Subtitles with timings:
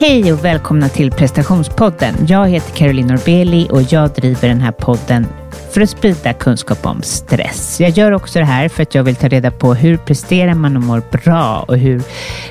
[0.00, 2.14] Hej och välkomna till prestationspodden.
[2.28, 5.26] Jag heter Caroline Norbeli och jag driver den här podden
[5.70, 7.80] för att sprida kunskap om stress.
[7.80, 10.76] Jag gör också det här för att jag vill ta reda på hur presterar man
[10.76, 12.02] och mår bra och hur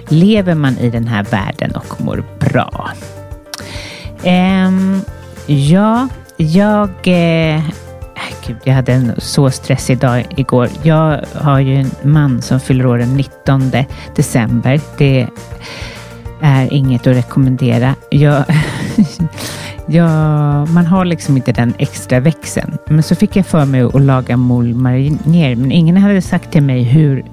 [0.08, 2.89] lever man i den här världen och mår bra.
[4.23, 5.02] Um,
[5.46, 6.07] ja,
[6.38, 7.62] jag eh, äh,
[8.48, 10.70] Gud, jag hade en så stressig dag igår.
[10.84, 13.71] Jag har ju en man som fyller år den 19
[14.16, 14.80] december.
[14.98, 15.27] Det
[16.41, 17.95] är inget att rekommendera.
[18.09, 18.43] Jag,
[19.88, 20.07] jag,
[20.70, 22.77] man har liksom inte den extra växeln.
[22.88, 26.63] Men så fick jag för mig att laga moules marinier, men ingen hade sagt till
[26.63, 27.26] mig hur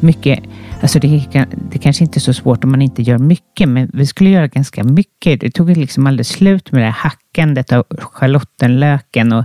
[0.00, 0.38] mycket
[0.80, 1.24] Alltså det,
[1.70, 4.46] det kanske inte är så svårt om man inte gör mycket, men vi skulle göra
[4.46, 5.40] ganska mycket.
[5.40, 9.32] Det tog liksom aldrig slut med det här hackandet av schalottenlöken.
[9.32, 9.44] Och,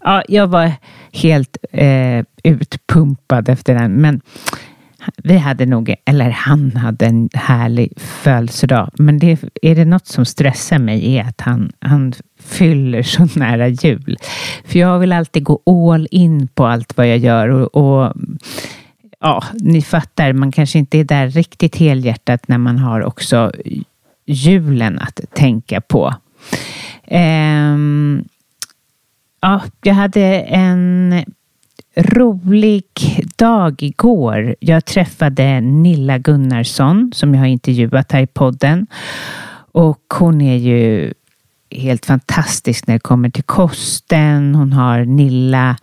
[0.00, 0.72] ja, jag var
[1.12, 3.92] helt eh, utpumpad efter den.
[3.92, 4.20] Men
[5.16, 8.90] vi hade nog, eller han hade en härlig födelsedag.
[8.94, 13.68] Men det, är det något som stressar mig är att han, han fyller så nära
[13.68, 14.18] jul.
[14.64, 17.48] För jag vill alltid gå all in på allt vad jag gör.
[17.48, 18.12] och, och
[19.20, 23.52] ja, ni fattar, man kanske inte är där riktigt helhjärtat när man har också
[24.26, 26.14] julen att tänka på.
[27.10, 28.24] Um,
[29.40, 31.24] ja, jag hade en
[31.96, 32.84] rolig
[33.42, 34.56] dag igår.
[34.60, 38.86] Jag träffade Nilla Gunnarsson som jag har intervjuat här i podden.
[39.72, 41.12] Och hon är ju
[41.70, 44.54] helt fantastisk när det kommer till kosten.
[44.54, 45.76] Hon har Nilla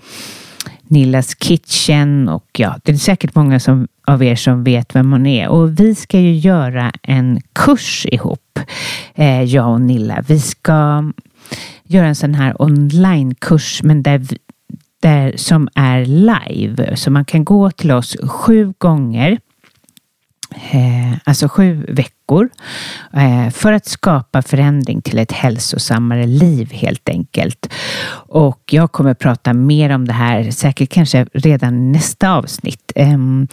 [0.88, 5.26] Nillas Kitchen och ja, det är säkert många som, av er som vet vem hon
[5.26, 5.48] är.
[5.48, 8.60] Och vi ska ju göra en kurs ihop,
[9.16, 10.24] eh, jag och Nilla.
[10.28, 11.12] Vi ska
[11.84, 14.28] göra en sån här onlinekurs men där,
[15.02, 16.95] där som är live.
[16.95, 19.39] Så man kan gå till oss sju gånger
[20.56, 22.50] eh, alltså sju veckor,
[23.14, 27.73] eh, för att skapa förändring till ett hälsosammare liv helt enkelt.
[28.11, 32.91] Och jag kommer prata mer om det här, säkert kanske redan nästa avsnitt.
[32.95, 33.47] Ehm,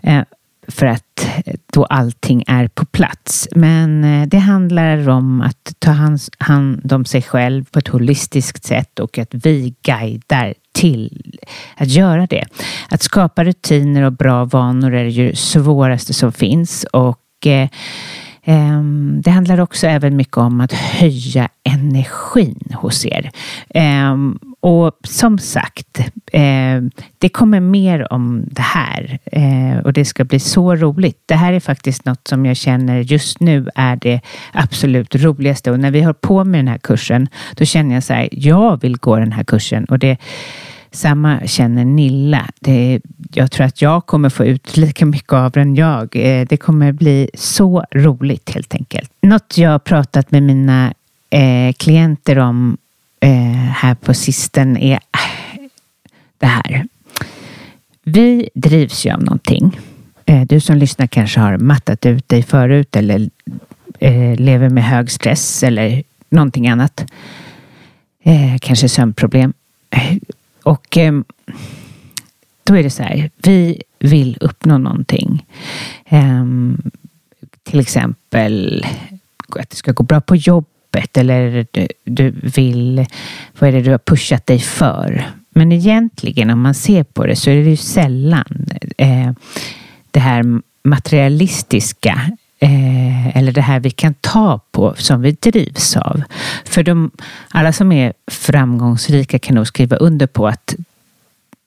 [0.00, 0.22] eh,
[0.68, 1.26] för att
[1.72, 3.48] då allting är på plats.
[3.56, 5.90] Men eh, det handlar om att ta
[6.38, 11.38] hand om sig själv på ett holistiskt sätt och att vi guidar till
[11.76, 12.44] att göra det.
[12.88, 17.68] Att skapa rutiner och bra vanor är ju svåraste som finns och eh,
[18.42, 18.82] eh,
[19.22, 23.30] det handlar också även mycket om att höja energin hos er.
[23.68, 24.16] Eh,
[24.60, 26.00] och som sagt,
[26.32, 26.80] eh,
[27.18, 31.22] det kommer mer om det här eh, och det ska bli så roligt.
[31.26, 34.20] Det här är faktiskt något som jag känner just nu är det
[34.52, 38.12] absolut roligaste och när vi har på med den här kursen, då känner jag så
[38.12, 40.18] här, jag vill gå den här kursen och det
[40.90, 42.46] samma känner Nilla.
[42.60, 43.00] Det,
[43.32, 46.16] jag tror att jag kommer få ut lika mycket av den jag.
[46.16, 49.12] Eh, det kommer bli så roligt helt enkelt.
[49.22, 50.94] Något jag har pratat med mina
[51.30, 52.76] eh, klienter om
[53.20, 55.60] Eh, här på sisten är äh,
[56.38, 56.86] det här.
[58.02, 59.80] Vi drivs ju av någonting.
[60.26, 63.30] Eh, du som lyssnar kanske har mattat ut dig förut eller
[63.98, 67.04] eh, lever med hög stress eller någonting annat.
[68.22, 69.52] Eh, kanske sömnproblem.
[70.62, 71.20] Och eh,
[72.64, 75.46] då är det så här, vi vill uppnå någonting.
[76.04, 76.44] Eh,
[77.62, 78.86] till exempel
[79.48, 80.79] att det ska gå bra på jobbet
[81.14, 83.06] eller du, du vill,
[83.58, 85.30] vad är det du har pushat dig för?
[85.50, 88.66] Men egentligen om man ser på det så är det ju sällan
[88.98, 89.30] eh,
[90.10, 92.20] det här materialistiska
[92.58, 96.22] eh, eller det här vi kan ta på som vi drivs av.
[96.64, 97.10] För de,
[97.48, 100.74] alla som är framgångsrika kan nog skriva under på att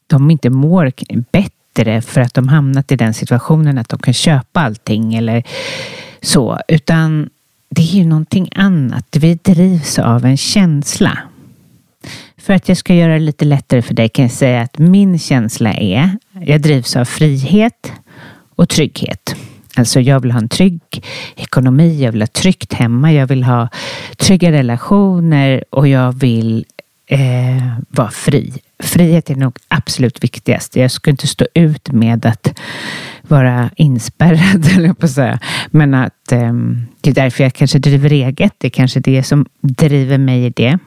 [0.08, 0.92] de inte mår
[1.32, 5.44] bättre för att de hamnat i den situationen att de kan köpa allting eller
[6.22, 7.30] så, utan
[7.76, 9.18] det är ju någonting annat.
[9.20, 11.18] Vi drivs av en känsla.
[12.38, 15.20] För att jag ska göra det lite lättare för dig kan jag säga att min
[15.20, 17.92] känsla är, jag drivs av frihet
[18.56, 19.36] och trygghet.
[19.76, 20.82] Alltså jag vill ha en trygg
[21.36, 23.70] ekonomi, jag vill ha tryggt hemma, jag vill ha
[24.18, 26.66] trygga relationer och jag vill
[27.08, 28.54] eh, vara fri.
[28.80, 30.76] Frihet är nog absolut viktigast.
[30.76, 32.60] Jag skulle inte stå ut med att
[33.28, 35.40] vara inspärrad, eller på att säga.
[35.68, 36.54] Men att eh,
[37.02, 38.54] det är därför jag kanske driver eget.
[38.58, 40.80] Det är kanske det som driver mig i det.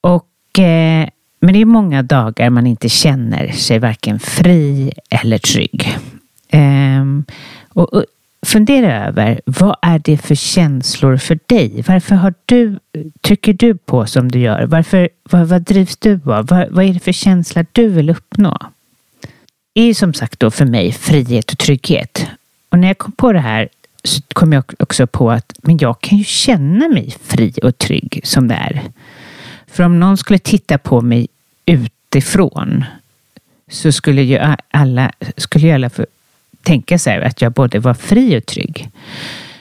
[0.00, 1.08] Och eh,
[1.40, 5.98] men det är många dagar man inte känner sig varken fri eller trygg.
[6.48, 7.04] Eh,
[7.68, 8.04] och,
[8.44, 11.84] fundera över vad är det för känslor för dig?
[11.88, 12.78] Varför har du,
[13.20, 14.66] trycker du på som du gör?
[14.66, 16.46] Varför, vad, vad drivs du av?
[16.46, 18.58] Vad, vad är det för känsla du vill uppnå?
[19.74, 22.26] Är som sagt då för mig frihet och trygghet.
[22.68, 23.68] Och när jag kom på det här
[24.04, 28.20] så kom jag också på att men jag kan ju känna mig fri och trygg
[28.24, 28.82] som det är.
[29.66, 31.28] För om någon skulle titta på mig
[31.66, 32.84] utifrån
[33.68, 34.38] så skulle ju
[34.70, 35.90] alla, skulle ju alla
[36.62, 38.90] tänka sig att jag både var fri och trygg.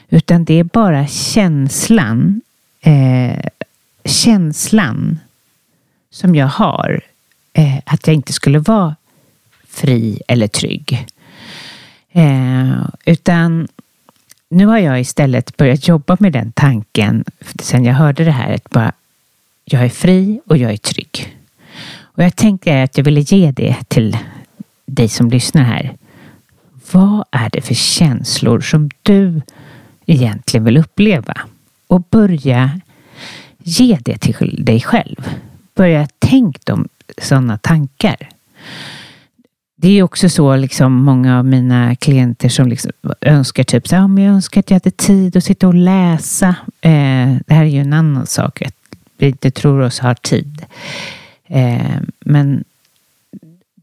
[0.10, 2.42] Utan det är bara känslan,
[2.82, 3.46] eh,
[4.06, 5.20] känslan
[6.12, 7.02] som jag har
[7.54, 8.96] eh, att jag inte skulle vara
[9.74, 11.08] fri eller trygg.
[12.12, 13.68] Eh, utan
[14.50, 17.24] nu har jag istället börjat jobba med den tanken
[17.62, 18.54] sen jag hörde det här.
[18.54, 18.92] Att bara,
[19.66, 21.38] jag är fri och jag är trygg.
[22.02, 24.18] Och jag tänkte att jag ville ge det till
[24.86, 25.96] dig som lyssnar här.
[26.92, 29.42] Vad är det för känslor som du
[30.06, 31.42] egentligen vill uppleva?
[31.88, 32.80] Och börja
[33.58, 35.30] ge det till dig själv.
[35.76, 36.88] Börja tänk de
[37.18, 38.30] sådana tankar.
[39.84, 42.92] Det är också så, liksom, många av mina klienter som liksom
[43.22, 46.56] önskar typ så här, men jag önskar att jag hade tid att sitta och läsa.
[46.82, 48.76] Eh, det här är ju en annan sak, att
[49.18, 50.66] vi inte tror oss ha tid.
[51.48, 52.64] Eh, men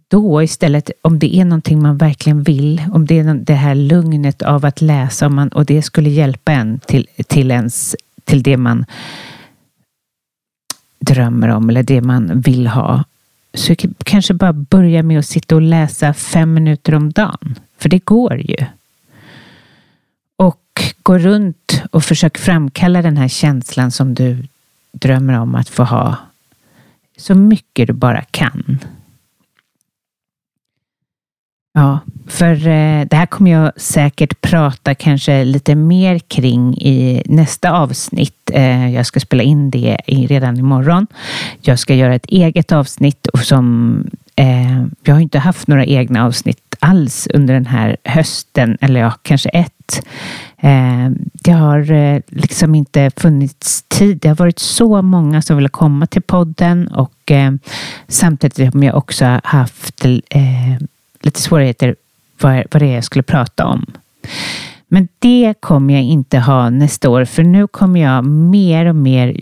[0.09, 4.43] då istället, om det är någonting man verkligen vill, om det är det här lugnet
[4.43, 8.57] av att läsa och, man, och det skulle hjälpa en till, till, ens, till det
[8.57, 8.85] man
[11.01, 13.05] drömmer om eller det man vill ha.
[13.55, 13.75] Så
[14.05, 17.59] kanske bara börja med att sitta och läsa fem minuter om dagen.
[17.79, 18.57] För det går ju.
[20.37, 24.45] Och gå runt och försök framkalla den här känslan som du
[24.93, 26.17] drömmer om att få ha
[27.17, 28.79] så mycket du bara kan.
[31.73, 37.73] Ja, för eh, det här kommer jag säkert prata kanske lite mer kring i nästa
[37.73, 38.51] avsnitt.
[38.53, 41.07] Eh, jag ska spela in det redan imorgon.
[41.61, 43.95] Jag ska göra ett eget avsnitt som
[44.37, 49.13] eh, jag har inte haft några egna avsnitt alls under den här hösten, eller ja,
[49.23, 50.07] kanske ett.
[51.33, 54.19] Det har liksom inte funnits tid.
[54.23, 57.33] Det har varit så många som vill komma till podden och
[58.09, 60.07] samtidigt har jag också haft
[61.21, 61.97] lite svårigheter
[62.41, 63.87] vad, vad det är jag skulle prata om.
[64.89, 69.37] Men det kommer jag inte ha nästa år, för nu kommer jag mer och mer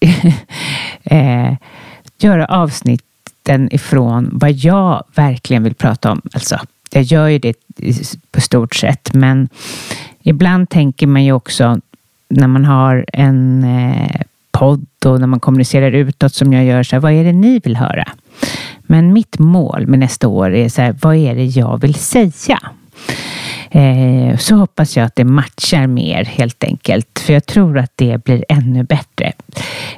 [1.04, 1.54] eh,
[2.18, 6.22] göra avsnitten ifrån vad jag verkligen vill prata om.
[6.32, 6.60] Alltså,
[6.90, 7.54] jag gör ju det
[8.30, 9.48] på stort sett, men
[10.22, 11.80] ibland tänker man ju också
[12.28, 14.20] när man har en eh,
[14.50, 17.58] podd och när man kommunicerar utåt som jag gör, så här, vad är det ni
[17.58, 18.08] vill höra?
[18.86, 22.58] Men mitt mål med nästa år är så här, vad är det jag vill säga?
[23.70, 28.24] Eh, så hoppas jag att det matchar mer helt enkelt, för jag tror att det
[28.24, 29.32] blir ännu bättre.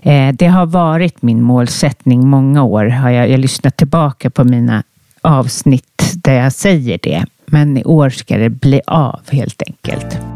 [0.03, 2.87] Eh, det har varit min målsättning många år.
[2.87, 4.83] Har jag, jag lyssnat tillbaka på mina
[5.21, 10.36] avsnitt där jag säger det, men i år ska det bli av helt enkelt.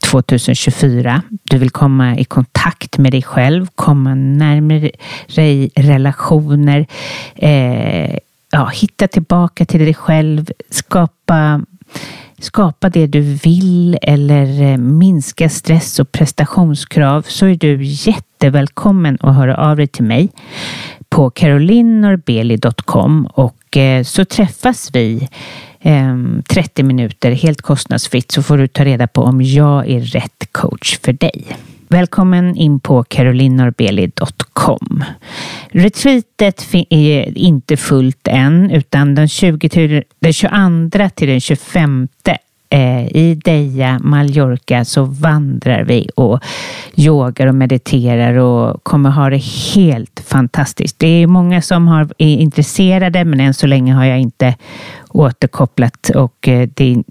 [0.11, 1.21] 2024?
[1.43, 4.91] Du vill komma i kontakt med dig själv, komma närmare
[5.35, 6.87] dig relationer,
[7.35, 8.17] eh,
[8.51, 11.61] ja, hitta tillbaka till dig själv, skapa
[12.39, 19.35] skapa det du vill eller eh, minska stress och prestationskrav så är du jättevälkommen att
[19.35, 20.29] höra av dig till mig
[21.09, 25.27] på carolinorbeli.com och Eh, så träffas vi
[25.79, 30.47] ehm, 30 minuter helt kostnadsfritt så får du ta reda på om jag är rätt
[30.51, 31.45] coach för dig.
[31.87, 35.03] Välkommen in på carolinorbeli.com.
[35.69, 42.07] Retreatet är inte fullt än utan den, 20 till, den 22 till den 25
[42.71, 46.39] eh, i Deja, Mallorca så vandrar vi och
[46.95, 49.43] yogar och mediterar och kommer ha det
[49.75, 50.99] helt fantastiskt.
[50.99, 54.55] Det är många som har, är intresserade men än så länge har jag inte
[55.09, 57.03] återkopplat och eh, det,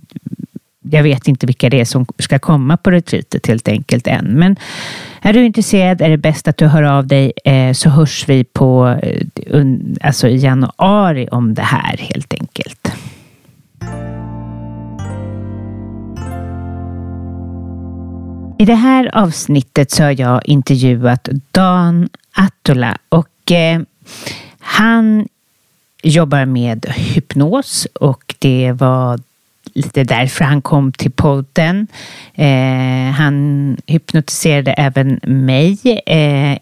[0.90, 4.26] jag vet inte vilka det är som ska komma på retreatet helt enkelt än.
[4.26, 4.56] Men
[5.20, 8.44] är du intresserad är det bäst att du hör av dig eh, så hörs vi
[8.44, 9.66] på, eh,
[10.00, 12.79] alltså i januari om det här helt enkelt.
[18.60, 23.80] I det här avsnittet så har jag intervjuat Dan Attula och eh,
[24.58, 25.28] han
[26.02, 29.20] jobbar med hypnos och det var
[29.64, 31.86] lite därför han kom till podden.
[32.34, 36.58] Eh, han hypnotiserade även mig eh,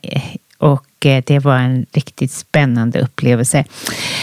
[0.59, 3.59] och eh, det var en riktigt spännande upplevelse.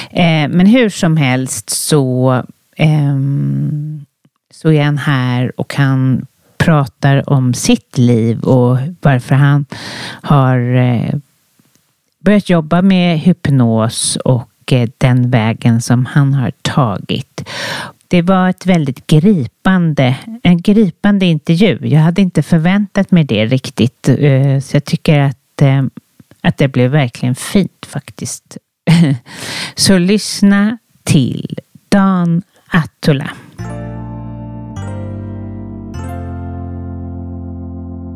[0.10, 2.44] Eh, men hur som helst så,
[2.75, 4.05] ehm,
[4.51, 6.25] så är han här och han
[6.66, 9.66] pratar om sitt liv och varför han
[10.22, 11.16] har eh,
[12.20, 17.50] börjat jobba med hypnos och eh, den vägen som han har tagit.
[18.08, 21.80] Det var ett väldigt gripande, en gripande intervju.
[21.82, 25.62] Jag hade inte förväntat mig det riktigt, eh, så jag tycker att,
[26.42, 28.58] att det blev verkligen fint faktiskt.
[29.76, 33.30] Så lyssna till Dan Attula.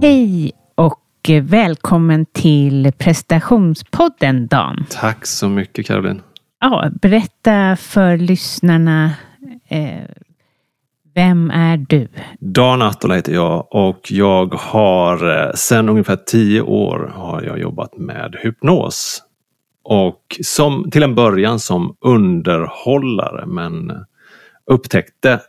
[0.01, 4.85] Hej och välkommen till prestationspodden Dan.
[4.89, 6.21] Tack så mycket Caroline.
[6.59, 9.11] Ja, berätta för lyssnarna.
[9.67, 10.05] Eh,
[11.15, 12.07] vem är du?
[12.39, 17.97] Dan Attola heter jag och jag har eh, sedan ungefär tio år har jag jobbat
[17.97, 19.23] med hypnos.
[19.83, 23.91] Och som, till en början som underhållare men
[24.65, 25.39] upptäckte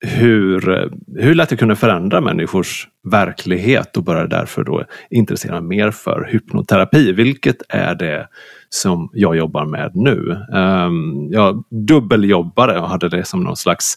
[0.00, 5.90] hur, hur lätt det kunde förändra människors verklighet och började därför då intressera mig mer
[5.90, 8.28] för hypnoterapi, vilket är det
[8.68, 10.44] som jag jobbar med nu.
[10.54, 13.94] Ehm, um, jag dubbeljobbade och hade det som någon slags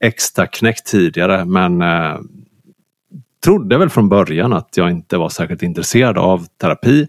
[0.00, 2.20] extra knäck tidigare men uh,
[3.44, 7.08] trodde väl från början att jag inte var särskilt intresserad av terapi.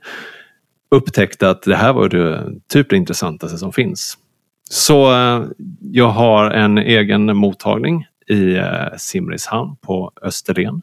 [0.92, 4.18] Upptäckte att det här var det typ det intressantaste som finns.
[4.70, 5.46] Så uh,
[5.82, 10.82] jag har en egen mottagning i eh, Simrishamn på Österlen.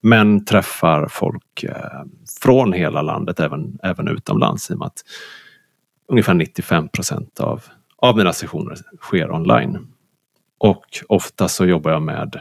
[0.00, 2.02] Men träffar folk eh,
[2.40, 5.02] från hela landet, även, även utomlands i och med att
[6.08, 7.62] ungefär 95 procent av,
[7.96, 9.92] av mina sessioner sker online.
[10.58, 12.40] Och ofta så jobbar jag med,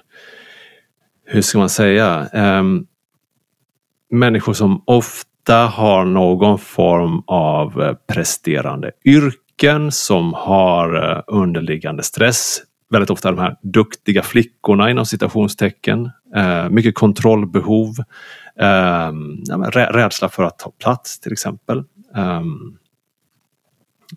[1.25, 2.63] hur ska man säga, eh,
[4.11, 12.61] människor som ofta har någon form av eh, presterande yrken som har eh, underliggande stress
[12.95, 16.11] väldigt ofta de här duktiga flickorna inom citationstecken.
[16.35, 17.95] Eh, mycket kontrollbehov.
[18.59, 19.11] Eh,
[19.71, 21.83] rädsla för att ta plats till exempel.
[22.15, 22.41] Eh,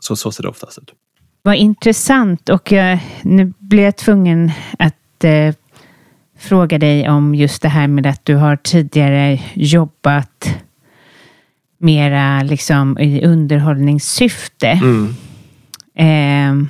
[0.01, 0.93] så, så ser det oftast ut.
[1.43, 5.55] Vad intressant och jag, nu blir jag tvungen att eh,
[6.39, 10.49] fråga dig om just det här med att du har tidigare jobbat
[11.79, 14.69] mera liksom i underhållningssyfte.
[14.69, 15.15] Mm.
[15.95, 16.69] Eh,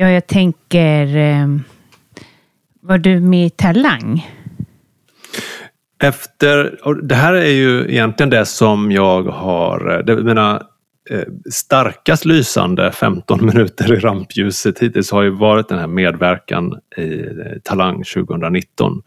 [0.00, 1.62] Ja, jag tänker, ehm,
[2.80, 4.26] var du med i Talang?
[6.02, 10.66] Efter, det här är ju egentligen det som jag har, eh, det, mina
[11.10, 17.20] eh, starkast lysande 15 minuter i rampljuset hittills har ju varit den här medverkan i
[17.20, 19.02] eh, Talang 2019.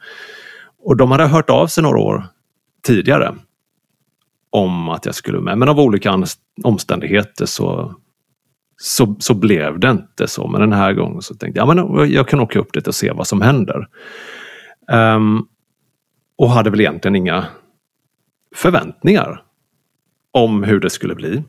[0.84, 2.24] Och de hade hört av sig några år
[2.84, 3.36] tidigare
[4.50, 5.58] om att jag skulle med.
[5.58, 6.24] Men av olika
[6.64, 7.96] omständigheter så,
[8.82, 10.48] så, så blev det inte så.
[10.48, 13.12] Men den här gången så tänkte jag men jag kan åka upp dit och se
[13.12, 13.88] vad som händer.
[14.92, 15.48] Um,
[16.36, 17.46] och hade väl egentligen inga
[18.56, 19.44] förväntningar
[20.32, 21.44] om hur det skulle bli.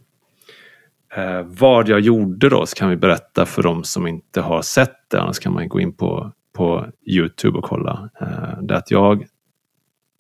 [1.14, 4.96] Eh, vad jag gjorde då så kan vi berätta för de som inte har sett
[5.10, 8.10] det, annars kan man gå in på, på Youtube och kolla.
[8.20, 9.26] Eh, det är att jag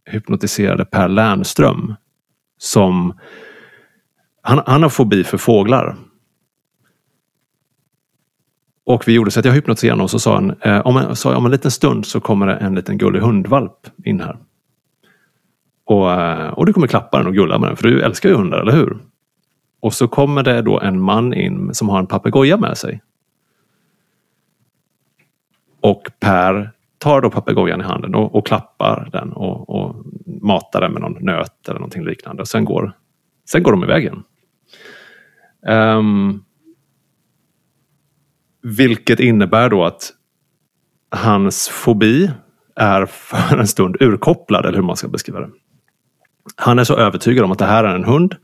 [0.04, 1.94] hypnotiserade Per Lernström
[2.58, 3.18] som
[4.42, 5.96] han, han har fobi för fåglar.
[8.84, 11.16] Och vi gjorde så att jag hypnotiserade honom och så sa han eh, om, en,
[11.16, 14.38] så, om en liten stund så kommer det en liten gullig hundvalp in här.
[15.84, 18.34] Och, eh, och du kommer klappa den och gulla med den för du älskar ju
[18.34, 18.98] hundar, eller hur?
[19.80, 23.02] Och så kommer det då en man in som har en papegoja med sig.
[25.80, 29.96] Och Per tar då papegojan i handen och, och klappar den och, och,
[30.42, 32.42] matar den med någon nöt eller någonting liknande.
[32.42, 32.92] Och sen går,
[33.48, 34.24] sen går de iväg igen.
[35.66, 36.44] Um, ehm,
[38.62, 40.12] vilket innebär då att
[41.10, 42.30] hans fobi
[42.76, 45.50] är för en stund urkopplad, eller hur man ska beskriva det.
[46.56, 48.36] Han är så övertygad om att det här är en hund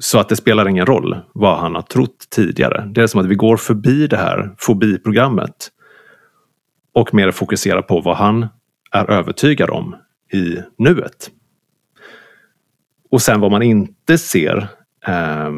[0.00, 2.88] så att det spelar ingen roll vad han har trott tidigare.
[2.94, 5.70] Det är som att vi går förbi det här fobiprogrammet
[6.92, 8.46] och mer fokuserar på vad han
[8.92, 9.96] är övertygad om
[10.32, 11.30] i nuet.
[13.10, 14.68] Och sen vad man inte ser
[15.06, 15.50] eh,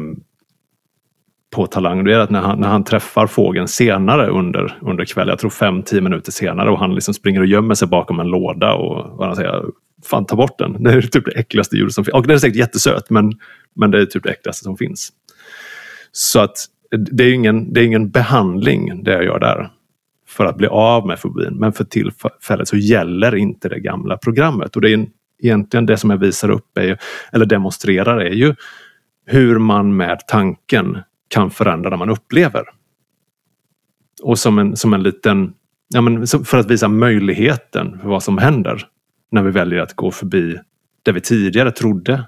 [1.51, 5.29] på Talang, det är att när han, när han träffar fågeln senare under, under kvällen,
[5.29, 8.27] jag tror fem, tio minuter senare och han liksom springer och gömmer sig bakom en
[8.27, 9.65] låda och vad han säger,
[10.05, 10.83] fan ta bort den.
[10.83, 12.15] Det är typ det äckligaste djuret som finns.
[12.15, 13.33] Och den är säkert jättesöt men,
[13.75, 15.09] men det är typ det äckligaste som finns.
[16.11, 16.57] Så att
[17.11, 19.69] det är ingen, det är ingen behandling det jag gör där
[20.27, 21.53] för att bli av med fobin.
[21.53, 24.75] Men för tillfället så gäller inte det gamla programmet.
[24.75, 25.05] Och det är
[25.43, 26.97] egentligen det som jag visar upp, är ju,
[27.31, 28.55] eller demonstrerar, är ju
[29.25, 30.97] hur man med tanken
[31.29, 32.63] kan förändra det man upplever.
[34.23, 35.53] Och som en, som en liten,
[35.87, 38.87] ja men för att visa möjligheten för vad som händer
[39.31, 40.59] när vi väljer att gå förbi
[41.03, 42.23] det vi tidigare trodde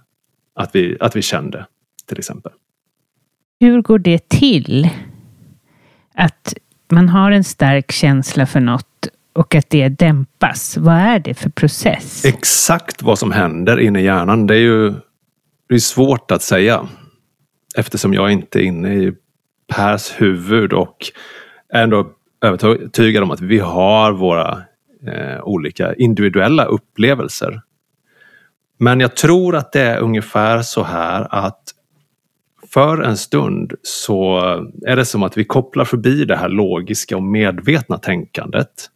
[0.55, 1.65] att vi, att vi kände,
[2.07, 2.51] till exempel.
[3.59, 4.89] Hur går det till?
[6.13, 6.53] Att
[6.91, 10.77] man har en stark känsla för något och att det dämpas.
[10.77, 12.25] Vad är det för process?
[12.25, 14.93] Exakt vad som händer inne i hjärnan, det är ju
[15.69, 16.87] det är svårt att säga.
[17.75, 19.13] Eftersom jag inte är inne i
[19.73, 20.97] Pers huvud och
[21.73, 24.63] är ändå övertygad om att vi har våra
[25.07, 27.61] eh, olika individuella upplevelser.
[28.77, 31.63] Men jag tror att det är ungefär så här att
[32.73, 34.39] för en stund så
[34.85, 38.89] är det som att vi kopplar förbi det här logiska och medvetna tänkandet.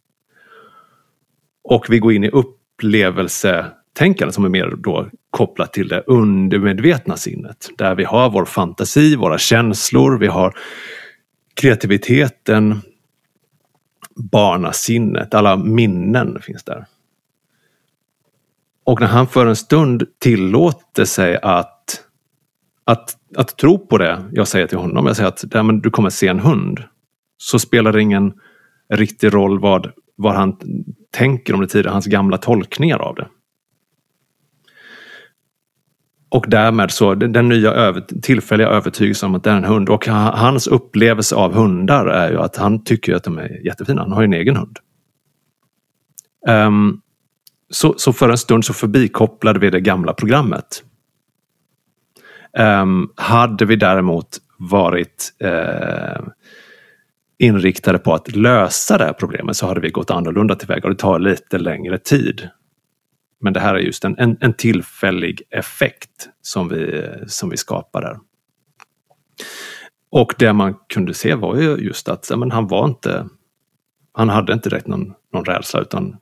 [1.64, 7.16] Och vi går in i upplevelse tänkande som är mer då kopplat till det undermedvetna
[7.16, 7.68] sinnet.
[7.78, 10.54] Där vi har vår fantasi, våra känslor, vi har
[11.54, 12.80] kreativiteten,
[14.16, 16.86] barnasinnet, alla minnen finns där.
[18.84, 22.02] Och när han för en stund tillåter sig att,
[22.84, 25.90] att, att tro på det jag säger till honom, jag säger att ja, men du
[25.90, 26.82] kommer se en hund,
[27.38, 28.32] så spelar det ingen
[28.88, 30.56] riktig roll vad, vad han
[31.10, 33.28] tänker om det tidigare, hans gamla tolkningar av det.
[36.36, 40.06] Och därmed så den nya över, tillfälliga övertygelsen om att det är en hund och
[40.06, 44.02] hans upplevelse av hundar är ju att han tycker att de är jättefina.
[44.02, 44.78] Han har ju en egen hund.
[46.48, 47.00] Um,
[47.70, 50.84] så, så, för en stund så förbikopplade vi det gamla programmet.
[52.58, 56.28] Um, hade vi däremot varit uh,
[57.38, 61.00] inriktade på att lösa det här problemet så hade vi gått annorlunda tillväga och det
[61.00, 62.48] tar lite längre tid.
[63.40, 68.00] Men det här är just en, en, en tillfällig effekt som vi, som vi skapar
[68.00, 68.18] där.
[70.10, 73.28] Och det man kunde se var ju just att men han var inte
[74.12, 76.16] han hade inte direkt någon, någon rädsla utan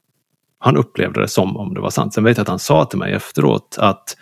[0.59, 2.15] han upplevde det som om det var sant.
[2.15, 4.17] Sen vet jag att han sa till mig efteråt att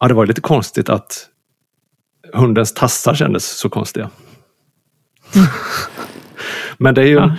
[0.00, 1.28] ja, det var lite konstigt att
[2.32, 4.10] hundens tassar kändes så konstiga.
[6.78, 7.36] Men det är ju, ja.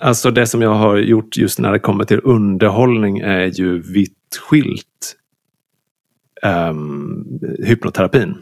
[0.00, 4.38] Alltså det som jag har gjort just när det kommer till underhållning är ju vitt
[4.40, 5.16] skilt
[6.42, 8.34] um, hypnoterapin.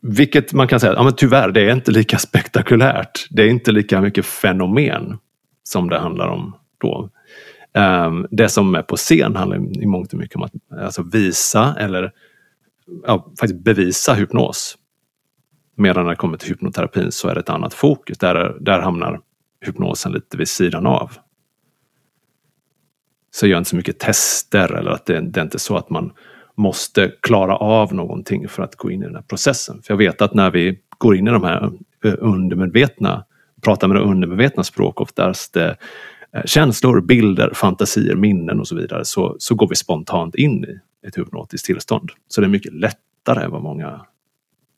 [0.00, 3.26] Vilket man kan säga, ja men tyvärr, det är inte lika spektakulärt.
[3.30, 5.18] Det är inte lika mycket fenomen
[5.62, 7.10] som det handlar om då.
[7.74, 11.76] Um, det som är på scen handlar i mångt och mycket om att alltså visa
[11.78, 12.12] eller
[13.06, 14.78] ja, faktiskt bevisa hypnos.
[15.76, 18.18] Medan när det kommer till hypnoterapin så är det ett annat fokus.
[18.18, 19.20] Där, där hamnar
[19.62, 21.12] hypnosen lite vid sidan av.
[23.30, 25.90] så jag gör inte så mycket tester eller att det, det är inte så att
[25.90, 26.12] man
[26.54, 29.82] måste klara av någonting för att gå in i den här processen.
[29.82, 31.70] För jag vet att när vi går in i de här
[32.04, 33.24] eh, undermedvetna,
[33.62, 35.70] pratar med det undermedvetna språk, oftast eh,
[36.32, 41.06] eh, känslor, bilder, fantasier, minnen och så vidare, så, så går vi spontant in i
[41.06, 42.10] ett hypnotiskt tillstånd.
[42.28, 44.06] Så det är mycket lättare än vad många,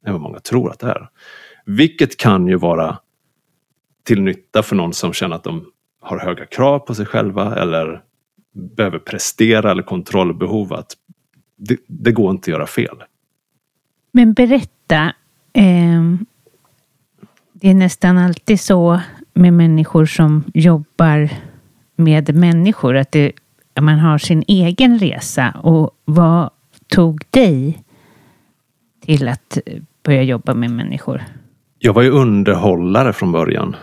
[0.07, 1.09] än vad många tror att det är.
[1.67, 2.99] Vilket kan ju vara
[4.05, 5.65] till nytta för någon som känner att de
[6.01, 8.03] har höga krav på sig själva eller
[8.53, 10.73] behöver prestera eller kontrollbehov.
[10.73, 10.93] Att
[11.57, 12.97] det, det går inte att göra fel.
[14.13, 15.13] Men berätta.
[15.53, 16.03] Eh,
[17.53, 19.01] det är nästan alltid så
[19.35, 21.31] med människor som jobbar
[21.97, 23.33] med människor att det,
[23.81, 25.51] man har sin egen resa.
[25.63, 26.51] Och vad
[26.89, 27.83] tog dig
[29.01, 29.59] till att
[30.03, 31.23] börja jobba med människor?
[31.79, 33.77] Jag var ju underhållare från början.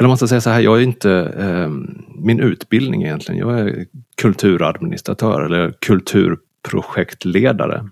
[0.00, 1.68] Eller man ska säga så här, jag är inte eh,
[2.14, 3.38] min utbildning egentligen.
[3.38, 3.86] Jag är
[4.16, 7.88] kulturadministratör eller kulturprojektledare.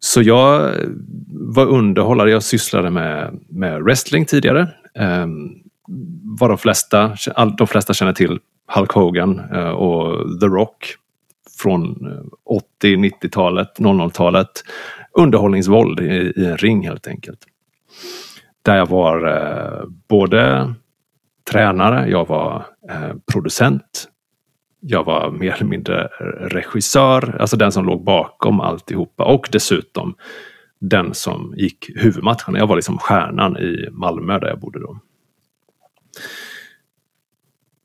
[0.00, 0.72] Så jag
[1.28, 4.60] var underhållare, jag sysslade med, med wrestling tidigare.
[4.94, 5.26] Eh,
[6.22, 7.16] vad de flesta,
[7.58, 8.38] de flesta känner till
[8.74, 10.94] Hulk Hogan eh, och The Rock
[11.58, 12.22] från eh,
[12.82, 14.50] 80-90-talet, 00-talet.
[15.12, 17.46] Underhållningsvåld i, i en ring helt enkelt.
[18.62, 20.74] Där jag var eh, både
[21.50, 24.08] tränare, jag var eh, producent,
[24.80, 26.08] jag var mer eller mindre
[26.40, 30.14] regissör, alltså den som låg bakom alltihopa och dessutom
[30.80, 32.54] den som gick huvudmatchen.
[32.54, 34.98] Jag var liksom stjärnan i Malmö där jag bodde då.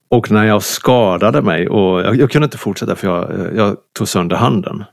[0.10, 3.78] Och när jag skadade mig och jag, jag kunde inte fortsätta för jag, eh, jag,
[3.94, 4.84] tog sönder handen.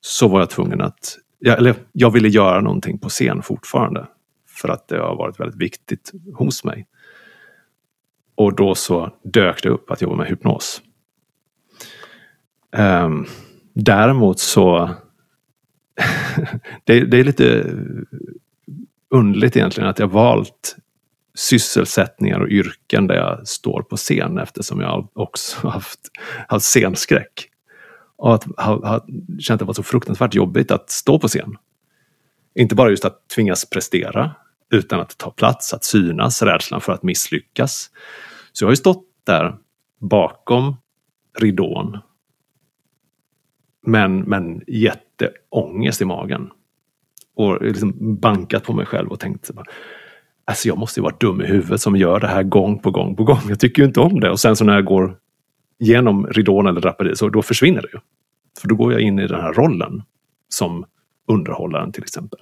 [0.00, 4.06] Så var jag tvungen att, jag, eller jag ville göra någonting på scen fortfarande.
[4.62, 6.86] För att det har varit väldigt viktigt hos mig.
[8.34, 10.82] Och då så dök det upp att jobba med hypnos.
[12.76, 13.26] Um,
[13.74, 14.90] däremot så
[16.84, 17.76] det, det, är lite
[19.10, 20.76] underligt egentligen att jag valt
[21.34, 26.00] sysselsättningar och yrken där jag står på scen eftersom jag också haft,
[26.48, 27.48] haft scenskräck.
[28.16, 29.06] Och att ha, ha,
[29.38, 31.56] känt att det var så fruktansvärt jobbigt att stå på scen.
[32.54, 34.34] Inte bara just att tvingas prestera
[34.72, 37.90] utan att ta plats, att synas, rädslan för att misslyckas.
[38.52, 39.56] Så jag har ju stått där
[40.00, 40.76] bakom
[41.38, 41.98] ridån.
[43.86, 46.50] Men, men jätteångest i magen.
[47.34, 49.50] Och liksom bankat på mig själv och tänkt
[50.44, 53.16] Alltså jag måste ju vara dum i huvudet som gör det här gång på gång
[53.16, 53.40] på gång.
[53.48, 54.30] Jag tycker ju inte om det.
[54.30, 55.16] Och sen så när jag går
[55.78, 57.98] genom ridån eller draperiet så då försvinner det ju.
[58.60, 60.02] För då går jag in i den här rollen
[60.48, 60.84] som
[61.28, 62.40] underhållaren till exempel.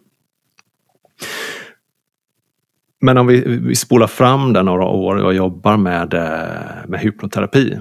[3.01, 7.81] Men om vi, vi spolar fram där några år och jobbar med, eh, med hypnoterapi.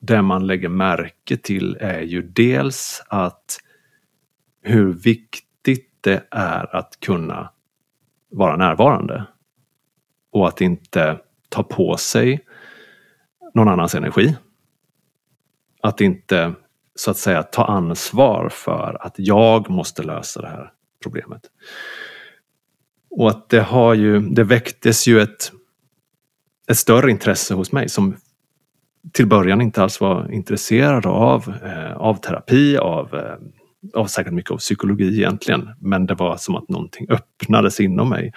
[0.00, 3.58] Det man lägger märke till är ju dels att
[4.62, 7.50] hur viktigt det är att kunna
[8.30, 9.24] vara närvarande.
[10.32, 12.44] Och att inte ta på sig
[13.54, 14.36] någon annans energi.
[15.82, 16.54] Att inte
[16.94, 20.72] så att säga ta ansvar för att jag måste lösa det här
[21.02, 21.42] problemet.
[23.10, 25.52] Och att det har ju, det väcktes ju ett,
[26.70, 28.16] ett större intresse hos mig som
[29.12, 33.34] till början inte alls var intresserad av, eh, av terapi, av, eh,
[33.94, 35.68] av säkert mycket av psykologi egentligen.
[35.80, 38.32] Men det var som att någonting öppnades inom mig.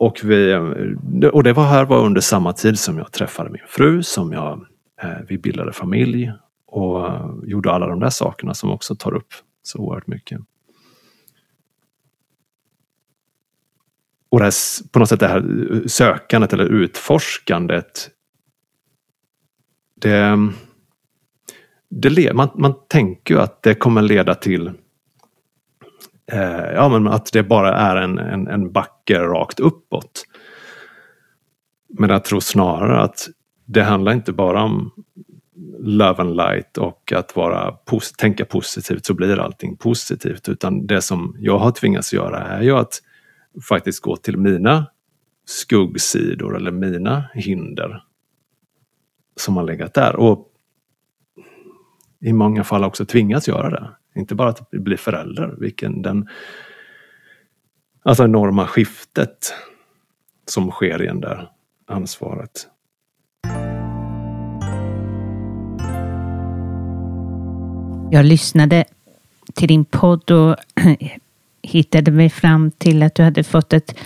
[0.00, 3.62] Och, vi, eh, och det var här var under samma tid som jag träffade min
[3.68, 4.66] fru, som jag,
[5.02, 6.32] eh, vi bildade familj
[6.66, 9.28] och eh, gjorde alla de där sakerna som också tar upp
[9.62, 10.40] så oerhört mycket.
[14.30, 18.10] Och det här, på något sätt det här eh, sökandet eller utforskandet.
[20.00, 20.38] Det,
[21.88, 24.66] det, man, man tänker ju att det kommer leda till
[26.32, 30.24] eh, ja, men att det bara är en, en, en backe rakt uppåt.
[31.98, 33.28] Men jag tror snarare att
[33.64, 34.90] det handlar inte bara om
[35.78, 37.76] love and light och att vara,
[38.18, 40.48] tänka positivt så blir allting positivt.
[40.48, 43.00] Utan det som jag har tvingats göra är ju att
[43.68, 44.86] faktiskt gå till mina
[45.44, 48.04] skuggsidor eller mina hinder
[49.36, 50.16] som har legat där.
[50.16, 50.46] Och
[52.20, 53.90] i många fall också tvingats göra det.
[54.14, 56.28] Inte bara att bli förälder, vilken den
[58.02, 59.54] alltså enorma skiftet
[60.46, 61.50] som sker i det där
[61.86, 62.68] ansvaret.
[68.12, 68.84] Jag lyssnade
[69.54, 70.56] till din podd och
[71.62, 73.98] hittade mig fram till att du hade fått ett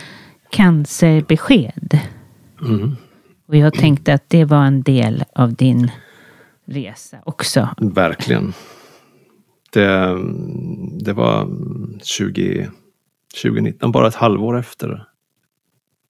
[0.51, 1.99] cancerbesked.
[2.61, 2.97] Mm.
[3.47, 5.91] Och jag tänkte att det var en del av din
[6.65, 7.69] resa också.
[7.79, 8.53] Verkligen.
[9.73, 10.17] Det,
[11.05, 11.49] det var
[12.03, 12.71] 20,
[13.43, 15.05] 2019, bara ett halvår efter,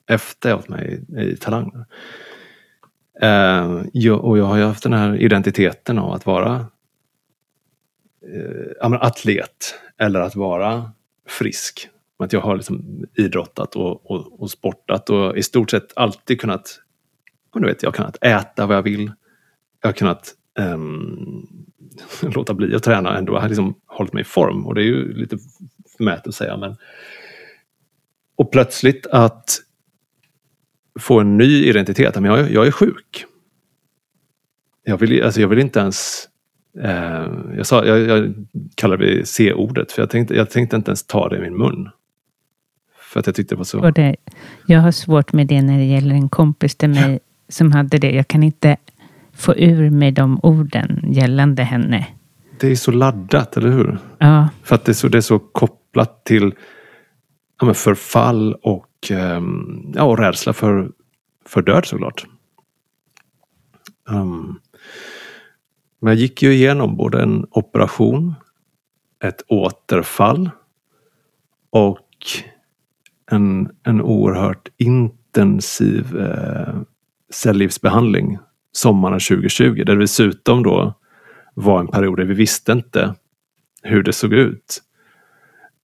[0.08, 1.72] efter jag med i, i Talang.
[3.20, 6.66] Eh, jag, och jag har ju haft den här identiteten av att vara
[8.34, 10.92] eh, atlet eller att vara
[11.26, 11.88] frisk.
[12.18, 16.80] Att jag har liksom idrottat och, och, och sportat och i stort sett alltid kunnat
[17.60, 19.12] du vet, jag har kunnat äta vad jag vill.
[19.80, 21.66] Jag har kunnat um,
[22.34, 23.34] låta bli att träna ändå.
[23.34, 25.38] Jag har liksom hållit mig i form och det är ju lite
[25.96, 26.76] förmätet att säga men
[28.36, 29.60] och plötsligt att
[30.98, 32.14] få en ny identitet.
[32.14, 33.24] Men jag, jag är sjuk.
[34.82, 36.28] Jag vill, alltså jag vill inte ens...
[36.82, 38.34] Eh, jag, sa, jag, jag
[38.74, 41.88] kallar det C-ordet för jag tänkte, jag tänkte inte ens ta det i min mun.
[43.00, 43.90] För att jag tyckte det var så...
[43.90, 44.16] Det,
[44.66, 48.10] jag har svårt med det när det gäller en kompis till mig som hade det.
[48.10, 48.76] Jag kan inte
[49.32, 52.06] få ur mig de orden gällande henne.
[52.60, 53.98] Det är så laddat, eller hur?
[54.18, 54.48] Ja.
[54.62, 56.54] För att det är så, det är så kopplat till
[57.60, 60.90] ja, förfall och, um, ja, och rädsla för,
[61.46, 62.26] för död såklart.
[64.08, 64.60] Um,
[66.04, 68.34] men jag gick ju igenom både en operation,
[69.24, 70.50] ett återfall
[71.70, 72.08] och
[73.30, 76.74] en, en oerhört intensiv eh,
[77.32, 78.38] cellgiftsbehandling
[78.72, 79.84] sommaren 2020.
[79.84, 80.94] Där det dessutom då
[81.54, 83.14] var en period där vi visste inte
[83.82, 84.82] hur det såg ut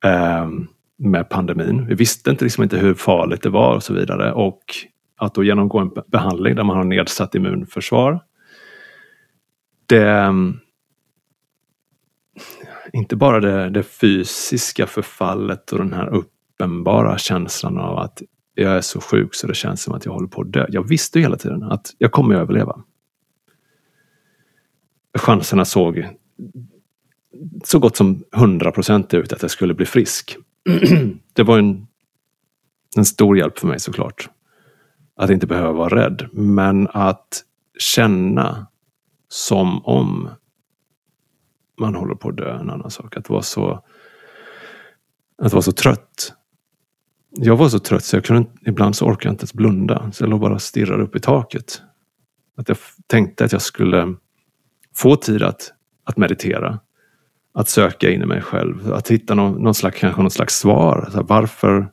[0.05, 0.49] eh,
[0.97, 1.87] med pandemin.
[1.87, 4.33] Vi visste inte, liksom inte hur farligt det var och så vidare.
[4.33, 4.63] Och
[5.17, 8.21] att då genomgå en behandling där man har nedsatt immunförsvar.
[9.90, 10.59] Det, ehm,
[12.92, 18.22] inte bara det, det fysiska förfallet och den här uppenbara känslan av att
[18.55, 20.66] jag är så sjuk så det känns som att jag håller på att dö.
[20.68, 22.83] Jag visste ju hela tiden att jag kommer att överleva.
[25.18, 26.09] Chanserna såg
[27.64, 30.37] så gott som 100 procent ut att jag skulle bli frisk.
[31.33, 31.87] det var en,
[32.96, 34.29] en stor hjälp för mig såklart.
[35.16, 37.44] Att inte behöva vara rädd, men att
[37.79, 38.66] känna
[39.33, 40.29] som om
[41.79, 43.16] man håller på att dö, en annan sak.
[43.16, 43.85] Att vara så,
[45.43, 46.35] att vara så trött
[47.31, 50.11] jag var så trött så jag kunde ibland så orkade jag inte ens blunda.
[50.12, 51.83] Så jag låg bara och stirrade upp i taket.
[52.57, 54.14] Att jag tänkte att jag skulle
[54.95, 55.73] få tid att,
[56.05, 56.79] att meditera.
[57.55, 58.93] Att söka in i mig själv.
[58.93, 61.09] Att hitta någon, någon slags, kanske någon slags svar.
[61.11, 61.88] Så här, varför,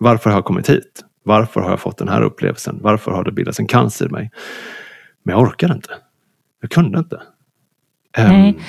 [0.00, 1.04] varför har jag kommit hit?
[1.22, 2.78] Varför har jag fått den här upplevelsen?
[2.82, 4.30] Varför har det bildats en cancer i mig?
[5.22, 5.90] Men jag orkade inte.
[6.60, 7.20] Jag kunde inte.
[8.18, 8.60] Nej, ehm.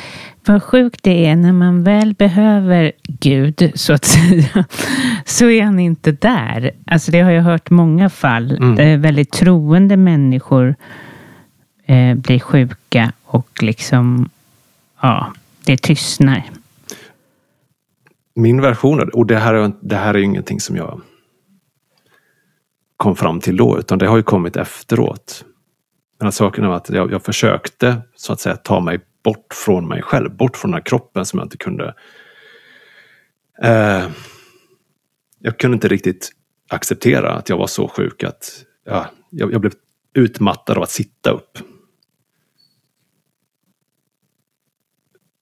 [0.46, 4.66] vad sjukt det är när man väl behöver Gud, så att säga,
[5.26, 6.72] så är han inte där.
[6.88, 8.76] Alltså det har jag hört många fall mm.
[8.76, 10.76] där väldigt troende människor
[11.86, 14.30] eh, blir sjuka och liksom,
[15.02, 15.34] ja,
[15.66, 16.44] det tystnar.
[18.36, 21.02] Min version, och det här, är, det här är ingenting som jag
[22.98, 25.46] kom fram till då, utan det har ju kommit efteråt.
[26.20, 29.88] Men att saken var att jag, jag försökte så att säga ta mig bort från
[29.88, 31.96] mig själv, bort från den här kroppen som jag inte kunde...
[33.64, 34.08] Eh,
[35.40, 36.32] jag kunde inte riktigt
[36.70, 39.74] acceptera att jag var så sjuk att ja, jag, jag blev
[40.14, 41.58] utmattad av att sitta upp.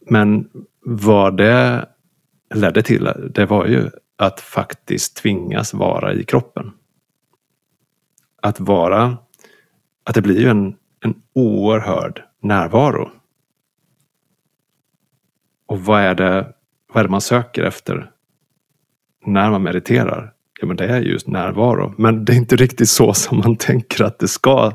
[0.10, 1.90] Men vad det
[2.54, 6.72] ledde till, det var ju att faktiskt tvingas vara i kroppen.
[8.42, 9.18] Att vara,
[10.04, 13.12] att det blir ju en, en oerhörd närvaro.
[15.68, 16.54] Och vad är, det,
[16.94, 18.12] vad är det man söker efter
[19.26, 20.34] när man mediterar?
[20.62, 21.94] Ja, men det är just närvaro.
[21.98, 24.72] Men det är inte riktigt så som man tänker att det ska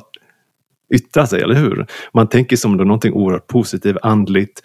[0.94, 1.86] yttra sig, eller hur?
[2.12, 4.62] Man tänker som det är någonting oerhört positivt, andligt.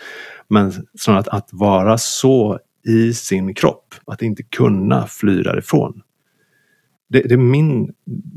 [0.48, 6.02] Men snarare att, att vara så i sin kropp, att inte kunna fly därifrån.
[7.12, 7.94] Det, det, är min,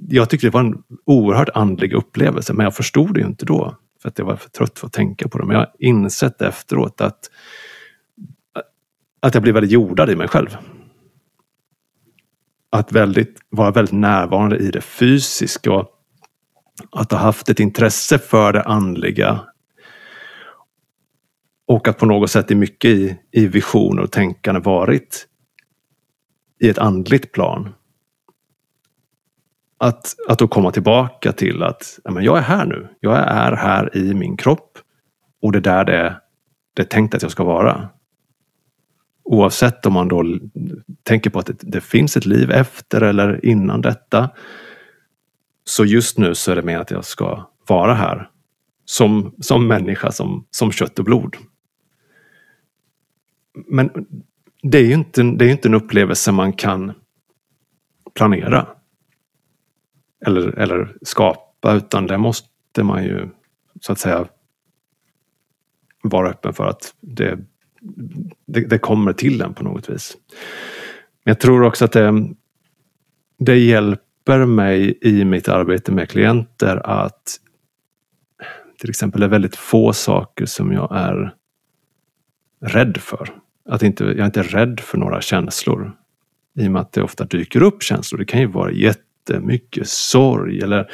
[0.08, 3.76] jag tyckte det var en oerhört andlig upplevelse, men jag förstod det ju inte då.
[4.02, 5.46] För att jag var för trött för att tänka på det.
[5.46, 7.30] Men jag har insett efteråt att
[9.24, 10.56] att jag blev väldigt jordad i mig själv.
[12.70, 15.88] Att väldigt, vara väldigt närvarande i det fysiska och
[16.92, 19.40] att ha haft ett intresse för det andliga.
[21.66, 25.26] Och att på något sätt i mycket i, i visioner och tänkande varit
[26.60, 27.74] i ett andligt plan.
[29.84, 32.88] Att, att då komma tillbaka till att ja, men jag är här nu.
[33.00, 34.78] Jag är här i min kropp
[35.42, 36.20] och det är där det,
[36.74, 37.88] det är tänkt att jag ska vara.
[39.24, 40.24] Oavsett om man då
[41.02, 44.30] tänker på att det, det finns ett liv efter eller innan detta.
[45.64, 48.30] Så just nu så är det mer att jag ska vara här
[48.84, 51.36] som, som människa, som, som kött och blod.
[53.66, 53.90] Men
[54.62, 56.92] det är ju inte, det är inte en upplevelse man kan
[58.14, 58.66] planera.
[60.26, 63.28] Eller, eller skapa, utan det måste man ju
[63.80, 64.26] så att säga
[66.02, 67.38] vara öppen för att det,
[68.46, 70.16] det, det kommer till en på något vis.
[71.24, 72.28] Men jag tror också att det,
[73.38, 77.40] det hjälper mig i mitt arbete med klienter att
[78.78, 81.34] till exempel är väldigt få saker som jag är
[82.60, 83.28] rädd för.
[83.68, 85.92] Att inte, jag är inte rädd för några känslor.
[86.58, 88.18] I och med att det ofta dyker upp känslor.
[88.18, 88.72] Det kan ju vara
[89.28, 90.90] jättemycket sorg eller,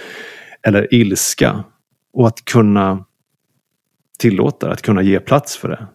[0.63, 1.65] eller ilska.
[2.13, 3.05] Och att kunna
[4.19, 5.87] tillåta att kunna ge plats för det.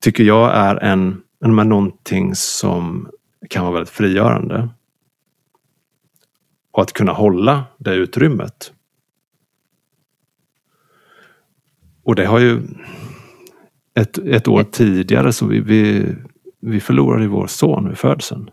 [0.00, 3.10] Tycker jag är en, en någonting som
[3.50, 4.68] kan vara väldigt frigörande.
[6.70, 8.72] Och att kunna hålla det utrymmet.
[12.04, 12.62] Och det har ju
[13.94, 16.14] ett, ett år tidigare så vi, vi,
[16.60, 18.50] vi förlorade vår son vid födseln.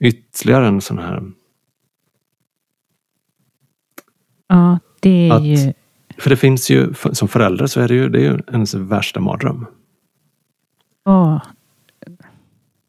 [0.00, 1.22] Ytterligare en sån här...
[4.46, 5.72] Ja, det är att, ju...
[6.18, 9.20] För det finns ju, som förälder så är det ju, det är ju ens värsta
[9.20, 9.66] mardröm.
[11.04, 11.40] Ja.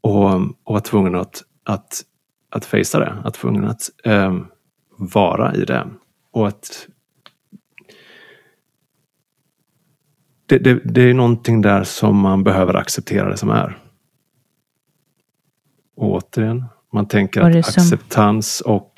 [0.01, 2.01] Och, och vara tvungen att, att,
[2.49, 4.39] att fejsa det, att tvungen att eh,
[4.97, 5.87] vara i det.
[6.31, 6.87] Och att
[10.45, 13.83] det, det, det är någonting där som man behöver acceptera det som är.
[15.95, 18.93] Och återigen, man tänker att acceptans och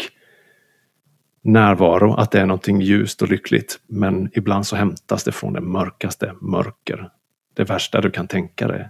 [1.41, 3.79] närvaro, att det är någonting ljust och lyckligt.
[3.87, 7.09] Men ibland så hämtas det från det mörkaste mörker.
[7.53, 8.89] Det värsta du kan tänka dig.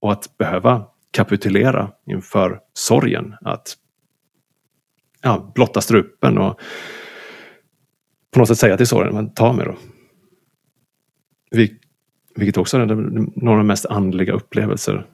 [0.00, 3.34] Och att behöva kapitulera inför sorgen.
[3.40, 3.76] Att
[5.22, 6.60] ja, blotta strupen och
[8.30, 9.76] på något sätt säga till sorgen, men ta mig då.
[11.50, 11.78] Vi
[12.38, 15.06] vilket också är några av de mest andliga upplevelser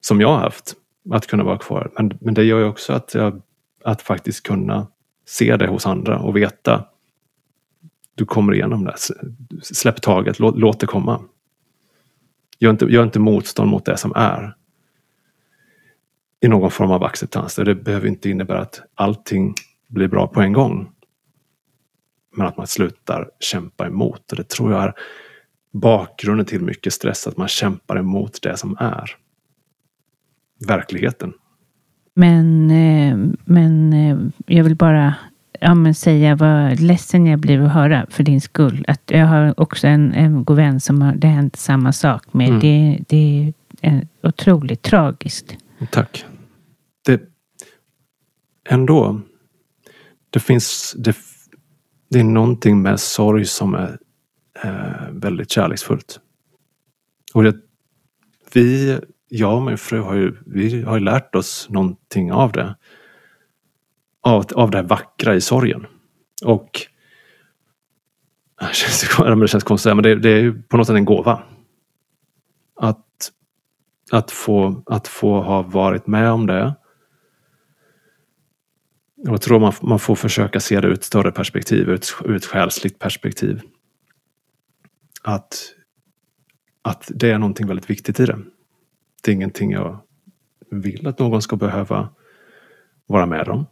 [0.00, 0.74] som jag har haft.
[1.10, 1.90] Att kunna vara kvar.
[1.96, 3.42] Men, men det gör ju också att, jag,
[3.84, 4.86] att faktiskt kunna
[5.26, 6.84] se det hos andra och veta
[8.20, 8.94] du kommer igenom det.
[9.62, 11.20] Släpp taget, låt, låt det komma.
[12.58, 14.56] Gör inte, gör inte motstånd mot det som är.
[16.40, 17.56] I någon form av acceptans.
[17.56, 19.54] Det behöver inte innebära att allting
[19.88, 20.92] blir bra på en gång.
[22.36, 24.30] Men att man slutar kämpa emot.
[24.30, 24.94] Och det tror jag är
[25.72, 29.16] bakgrunden till mycket stress, att man kämpar emot det som är.
[30.66, 31.32] Verkligheten.
[32.14, 35.14] Men, eh, men eh, jag vill bara
[35.60, 38.84] ja, men säga vad ledsen jag blir att höra för din skull.
[38.88, 42.32] Att jag har också en, en god vän som har, det har hänt samma sak
[42.32, 42.48] med.
[42.48, 42.60] Mm.
[42.60, 45.56] Det, det är otroligt tragiskt.
[45.90, 46.24] Tack.
[47.04, 47.22] Det,
[48.68, 49.20] ändå,
[50.30, 51.16] det finns, det,
[52.10, 53.98] det är någonting med sorg som är
[54.62, 56.20] eh, väldigt kärleksfullt.
[57.34, 57.56] Och det,
[58.52, 58.98] vi,
[59.30, 62.76] jag och min fru har ju, vi har ju lärt oss någonting av det.
[64.22, 65.86] Av, av det här vackra i sorgen.
[66.44, 66.86] Och
[68.60, 71.04] äh, det känns, det känns konstigt, men det, det är ju på något sätt en
[71.04, 71.42] gåva.
[72.76, 73.30] Att,
[74.10, 76.74] att, få, att få ha varit med om det.
[79.16, 82.36] Jag tror man, man får försöka se det ur ett större perspektiv, ur ett, ur
[82.36, 83.62] ett själsligt perspektiv
[85.22, 85.74] att,
[86.82, 88.38] att det är någonting väldigt viktigt i det.
[89.24, 89.98] Det är ingenting jag
[90.70, 92.08] vill att någon ska behöva
[93.06, 93.66] vara med om.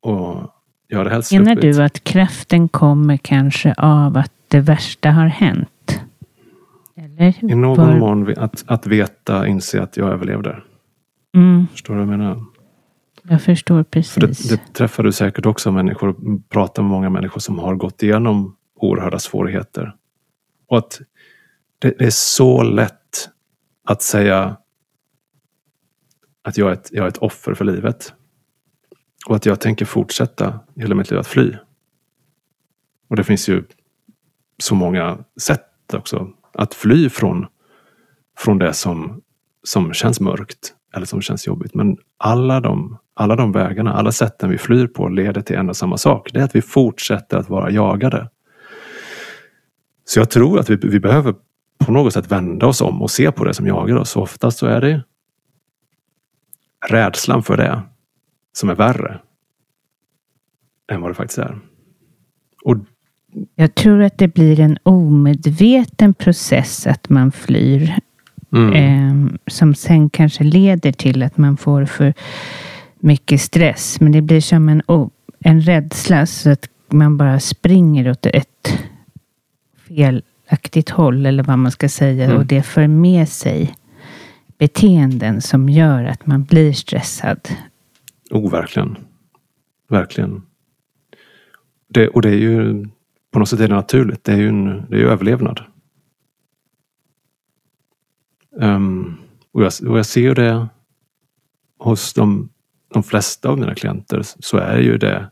[0.00, 0.50] Och
[0.88, 6.00] jag hade helst Menar du att kraften kommer kanske av att det värsta har hänt?
[6.96, 7.44] Eller?
[7.44, 7.96] I någon Var...
[7.98, 10.62] mån att, att veta, inse att jag överlevde.
[11.34, 11.66] Mm.
[11.72, 12.44] Förstår du vad jag menar?
[13.22, 14.12] Jag förstår precis.
[14.12, 16.16] För det, det träffar du säkert också människor,
[16.48, 19.94] pratar med många människor som har gått igenom oerhörda svårigheter.
[20.68, 21.00] Och att
[21.78, 23.03] det, det är så lätt
[23.84, 24.56] att säga
[26.42, 28.14] att jag är, ett, jag är ett offer för livet.
[29.26, 31.56] Och att jag tänker fortsätta hela mitt liv att fly.
[33.08, 33.64] Och det finns ju
[34.58, 37.46] så många sätt också att fly från,
[38.38, 39.22] från det som,
[39.62, 41.74] som känns mörkt eller som känns jobbigt.
[41.74, 45.76] Men alla de, alla de vägarna, alla sätten vi flyr på leder till en och
[45.76, 46.30] samma sak.
[46.32, 48.30] Det är att vi fortsätter att vara jagade.
[50.04, 51.34] Så jag tror att vi, vi behöver
[51.84, 54.16] på något sätt vända oss om och se på det som jagar oss.
[54.16, 55.02] Oftast så är det
[56.88, 57.82] rädslan för det
[58.52, 59.20] som är värre
[60.92, 61.58] än vad det faktiskt är.
[62.64, 62.76] Och
[63.54, 67.94] jag tror att det blir en omedveten process att man flyr.
[68.52, 68.72] Mm.
[68.72, 72.14] Eh, som sen kanske leder till att man får för
[72.98, 74.00] mycket stress.
[74.00, 74.82] Men det blir som en,
[75.40, 78.78] en rädsla så att man bara springer åt ett
[80.54, 82.24] felaktigt håll eller vad man ska säga.
[82.24, 82.36] Mm.
[82.36, 83.74] Och det för med sig
[84.58, 87.48] beteenden som gör att man blir stressad.
[88.30, 88.96] Oh, verkligen.
[89.88, 90.42] Verkligen.
[91.88, 92.86] Det, och det är ju
[93.30, 94.24] på något sätt är det naturligt.
[94.24, 95.60] Det är ju, en, det är ju överlevnad.
[98.56, 99.16] Um,
[99.52, 100.68] och, jag, och jag ser ju det
[101.78, 102.48] hos de,
[102.94, 105.30] de flesta av mina klienter så är ju det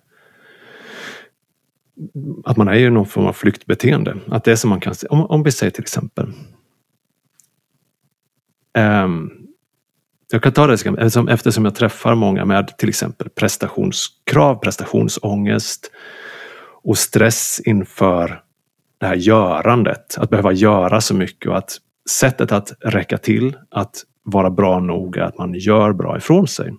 [2.44, 4.16] att man är i någon form av flyktbeteende.
[4.28, 6.26] Att det är som man kan se, om, om vi säger till exempel
[8.78, 9.42] um,
[10.32, 15.90] jag kan ta det eftersom, eftersom jag träffar många med till exempel prestationskrav, prestationsångest
[16.82, 18.42] och stress inför
[18.98, 20.18] det här görandet.
[20.18, 21.78] Att behöva göra så mycket och att
[22.10, 26.74] sättet att räcka till, att vara bra nog, att man gör bra ifrån sig.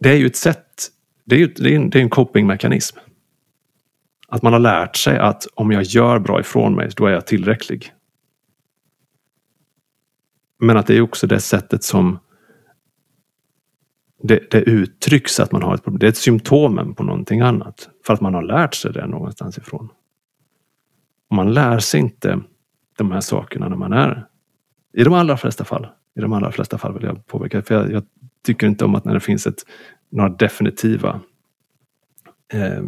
[0.00, 0.88] Det är ju ett sätt,
[1.28, 2.98] det är, ju, det är en, det är en copingmekanism.
[4.28, 7.26] Att man har lärt sig att om jag gör bra ifrån mig, då är jag
[7.26, 7.92] tillräcklig.
[10.58, 12.18] Men att det är också det sättet som
[14.22, 15.98] det, det uttrycks att man har ett problem.
[15.98, 17.88] Det är ett symptom på någonting annat.
[18.06, 19.88] För att man har lärt sig det någonstans ifrån.
[21.30, 22.40] Och man lär sig inte
[22.98, 24.26] de här sakerna när man är
[24.92, 25.86] i de allra flesta fall.
[26.16, 27.62] I de allra flesta fall vill jag påpeka.
[27.62, 28.04] För jag, jag
[28.44, 29.64] tycker inte om att när det finns ett,
[30.10, 31.20] några definitiva
[32.52, 32.82] eh,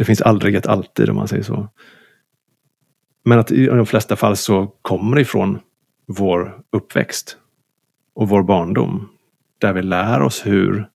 [0.00, 1.68] det finns aldrig ett alltid om man säger så.
[3.24, 5.58] Men att i de flesta fall så kommer det ifrån
[6.06, 7.36] vår uppväxt
[8.14, 9.08] och vår barndom.
[9.58, 10.88] Där vi lär oss hur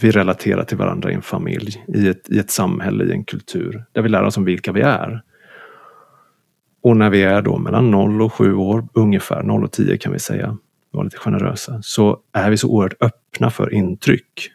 [0.00, 3.84] vi relaterar till varandra i en familj, i ett, i ett samhälle, i en kultur.
[3.92, 5.22] Där vi lär oss om vilka vi är.
[6.82, 10.12] Och när vi är då mellan 0 och 7 år, ungefär 0 och 10 kan
[10.12, 10.58] vi säga,
[10.90, 14.50] var lite generösa, så är vi så oerhört öppna öppna för intryck.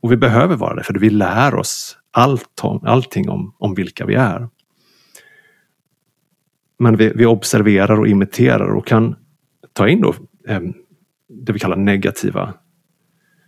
[0.00, 4.06] Och vi behöver vara det, för vi lär oss allt om, allting om, om vilka
[4.06, 4.48] vi är.
[6.78, 9.16] Men vi, vi observerar och imiterar och kan
[9.72, 10.14] ta in då,
[10.48, 10.60] eh,
[11.28, 12.54] det vi kallar negativa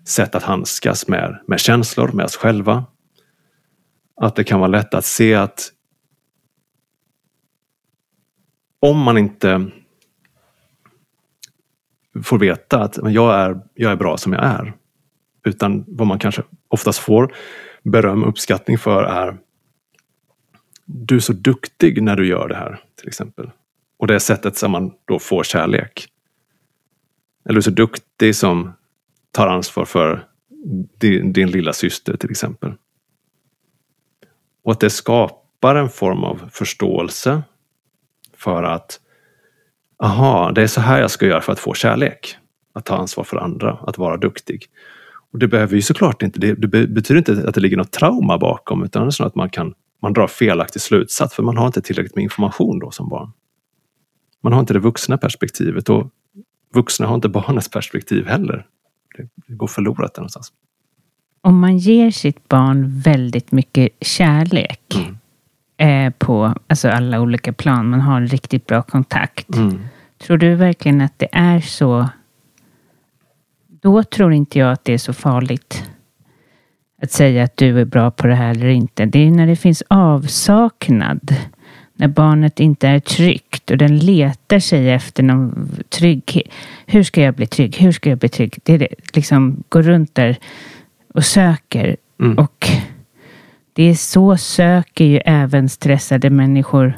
[0.06, 2.84] sätt att handskas med, med känslor, med oss själva.
[4.16, 5.68] Att det kan vara lätt att se att
[8.80, 9.70] om man inte
[12.22, 14.72] får veta att jag är, jag är bra som jag är.
[15.44, 17.34] Utan vad man kanske oftast får
[17.82, 19.38] beröm och uppskattning för är
[20.92, 23.50] du är så duktig när du gör det här, till exempel.
[23.98, 26.08] Och det är sättet som man då får kärlek.
[27.44, 28.72] Eller du är så duktig som
[29.30, 30.26] tar ansvar för
[30.98, 32.72] din, din lilla syster till exempel.
[34.62, 37.42] Och att det skapar en form av förståelse
[38.36, 39.00] för att
[40.02, 42.36] aha, det är så här jag ska göra för att få kärlek.
[42.72, 44.66] Att ta ansvar för andra, att vara duktig.
[45.32, 48.38] Och Det behöver ju såklart inte, det, det betyder inte att det ligger något trauma
[48.38, 51.66] bakom utan det är så att man kan man drar felaktig slutsats för man har
[51.66, 53.32] inte tillräckligt med information då som barn.
[54.42, 56.10] Man har inte det vuxna perspektivet och
[56.74, 58.66] vuxna har inte barnets perspektiv heller.
[59.46, 60.52] Det går förlorat där någonstans.
[61.42, 65.18] Om man ger sitt barn väldigt mycket kärlek mm.
[65.80, 69.54] Eh, på alltså alla olika plan, man har en riktigt bra kontakt.
[69.54, 69.80] Mm.
[70.18, 72.08] Tror du verkligen att det är så?
[73.66, 75.90] Då tror inte jag att det är så farligt
[77.02, 79.06] att säga att du är bra på det här eller inte.
[79.06, 81.34] Det är när det finns avsaknad.
[81.94, 86.46] När barnet inte är tryggt och den letar sig efter någon trygghet.
[86.86, 87.76] Hur ska jag bli trygg?
[87.76, 88.58] Hur ska jag bli trygg?
[88.62, 90.38] Det är det, liksom går runt där
[91.14, 91.96] och söker.
[92.20, 92.38] Mm.
[92.38, 92.68] Och
[93.80, 96.96] det är så söker ju även stressade människor.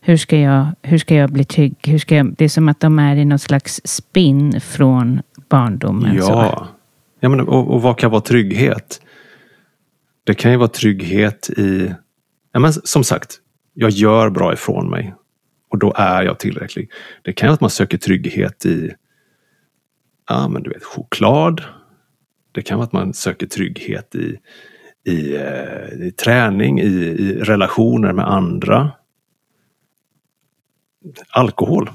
[0.00, 1.76] Hur ska jag, hur ska jag bli trygg?
[1.84, 6.16] Hur ska jag, det är som att de är i någon slags spinn från barndomen.
[6.16, 6.66] Ja, så.
[7.20, 9.00] ja men, och, och vad kan vara trygghet?
[10.24, 11.94] Det kan ju vara trygghet i,
[12.52, 13.36] ja, men som sagt,
[13.74, 15.14] jag gör bra ifrån mig
[15.70, 16.90] och då är jag tillräcklig.
[17.22, 18.92] Det kan vara att man söker trygghet i
[20.28, 21.62] ja, men du vet, choklad.
[22.52, 24.38] Det kan vara att man söker trygghet i,
[25.08, 28.90] i, eh, i träning, i, i relationer med andra.
[31.30, 31.90] Alkohol.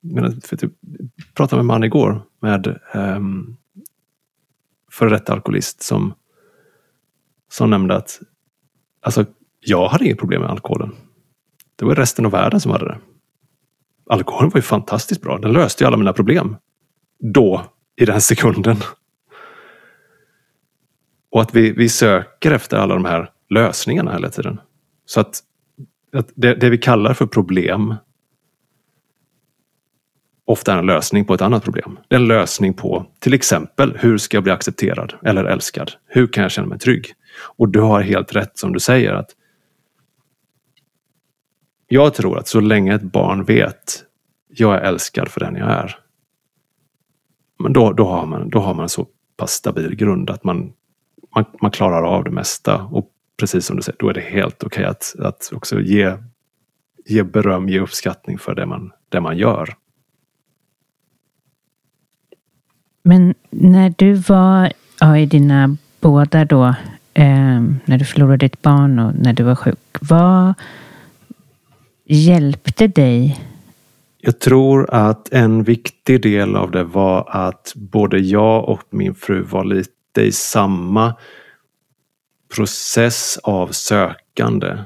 [0.00, 0.72] Jag typ,
[1.34, 3.56] pratade med en man igår med um,
[4.92, 6.14] före detta alkoholist som
[7.52, 8.20] som nämnde att
[9.02, 9.26] alltså,
[9.60, 10.92] jag hade inget problem med alkoholen.
[11.76, 12.98] Det var resten av världen som hade det.
[14.06, 15.38] Alkoholen var ju fantastiskt bra.
[15.38, 16.56] Den löste ju alla mina problem.
[17.18, 17.64] Då,
[17.96, 18.76] i den sekunden.
[21.30, 24.60] Och att vi, vi söker efter alla de här lösningarna hela tiden.
[25.04, 25.40] Så att,
[26.12, 27.94] att det, det vi kallar för problem
[30.44, 31.98] ofta är en lösning på ett annat problem.
[32.08, 35.92] Det är en lösning på till exempel hur ska jag bli accepterad eller älskad?
[36.06, 37.12] Hur kan jag känna mig trygg?
[37.56, 39.30] Och du har helt rätt som du säger att
[41.88, 44.04] jag tror att så länge ett barn vet
[44.48, 45.98] jag är älskad för den jag är.
[47.58, 49.06] Men då, då, har, man, då har man en så
[49.36, 50.72] pass stabil grund att man,
[51.34, 52.82] man, man klarar av det mesta.
[52.82, 53.10] Och
[53.40, 56.16] precis som du säger, då är det helt okej okay att, att också ge,
[57.06, 59.74] ge beröm, ge uppskattning för det man, det man gör.
[63.02, 66.64] Men när du var ja, i dina båda då,
[67.14, 70.54] eh, när du förlorade ditt barn och när du var sjuk, vad
[72.04, 73.40] hjälpte dig?
[74.18, 79.42] Jag tror att en viktig del av det var att både jag och min fru
[79.42, 81.16] var lite i samma
[82.54, 84.78] process av sökande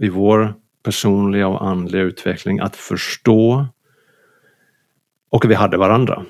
[0.00, 3.66] i vår personliga och andliga utveckling att förstå
[5.30, 6.24] och vi hade varandra.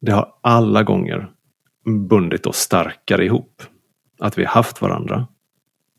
[0.00, 1.32] Det har alla gånger
[2.08, 3.62] bundit oss starkare ihop.
[4.18, 5.26] Att vi haft varandra.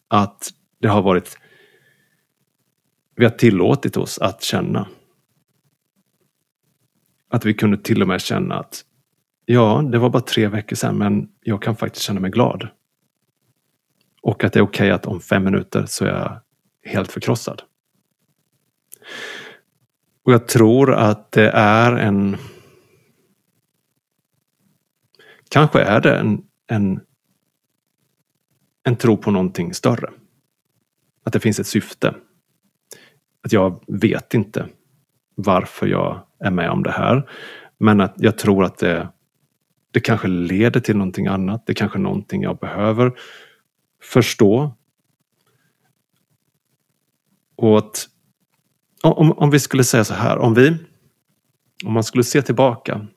[0.08, 0.50] Att
[0.80, 1.38] det har varit
[3.16, 4.88] vi har tillåtit oss att känna.
[7.30, 8.86] Att vi kunde till och med känna att
[9.54, 12.68] ja, det var bara tre veckor sedan men jag kan faktiskt känna mig glad.
[14.22, 16.42] Och att det är okej okay att om fem minuter så är jag
[16.92, 17.62] helt förkrossad.
[20.24, 22.38] Och jag tror att det är en
[25.50, 27.00] Kanske är det en, en,
[28.84, 30.10] en tro på någonting större.
[31.24, 32.16] Att det finns ett syfte.
[33.44, 34.68] Att jag vet inte
[35.36, 37.30] varför jag är med om det här.
[37.78, 39.10] Men att jag tror att det,
[39.92, 41.64] det kanske leder till någonting annat.
[41.66, 43.12] Det kanske är någonting jag behöver
[44.02, 44.76] förstå.
[47.56, 48.08] Och att
[49.04, 50.78] om, om vi skulle säga så här, om vi
[51.86, 53.08] om man skulle se tillbaka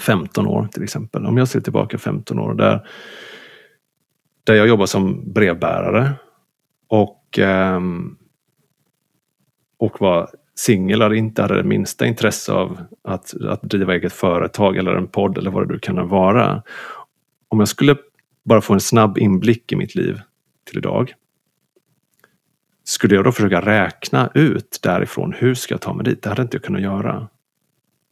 [0.00, 1.26] 15 år till exempel.
[1.26, 2.88] Om jag ser tillbaka 15 år där,
[4.44, 6.12] där jag jobbar som brevbärare
[6.88, 8.16] och, ehm,
[9.78, 14.76] och var singel eller inte hade det minsta intresse av att, att driva eget företag
[14.76, 16.62] eller en podd eller vad det nu kan vara.
[17.48, 17.96] Om jag skulle
[18.44, 20.20] bara få en snabb inblick i mitt liv
[20.66, 21.14] till idag.
[22.84, 26.22] Skulle jag då försöka räkna ut därifrån, hur ska jag ta mig dit?
[26.22, 27.28] Det hade inte jag kunnat göra.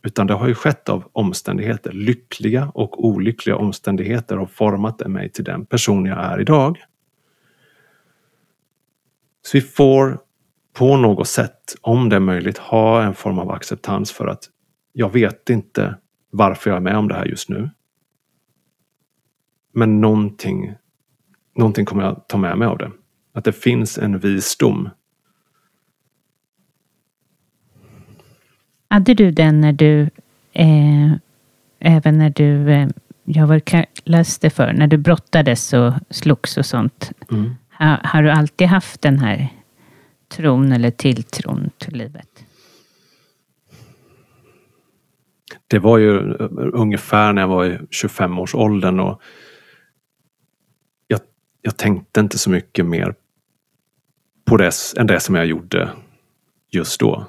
[0.03, 1.93] Utan det har ju skett av omständigheter.
[1.93, 6.79] Lyckliga och olyckliga omständigheter har format mig till den person jag är idag.
[9.43, 10.19] Så vi får
[10.77, 14.45] på något sätt, om det är möjligt, ha en form av acceptans för att
[14.93, 15.95] jag vet inte
[16.31, 17.71] varför jag är med om det här just nu.
[19.73, 20.75] Men någonting,
[21.57, 22.91] någonting kommer jag ta med mig av det.
[23.35, 24.89] Att det finns en visdom
[28.89, 30.11] Hade du den när du,
[30.53, 31.13] eh,
[31.79, 32.89] även när du, eh,
[33.25, 33.63] jag var
[34.05, 37.13] läste för, när du brottades och slogs och sånt.
[37.31, 37.55] Mm.
[37.69, 39.49] Har, har, du alltid haft den här
[40.29, 42.45] tron eller tilltron till livet?
[45.67, 49.23] Det var ju eh, ungefär när jag var i 25-årsåldern och
[51.07, 51.21] jag,
[51.63, 53.15] jag tänkte inte så mycket mer
[54.45, 55.91] på det än det som jag gjorde
[56.71, 57.27] just då.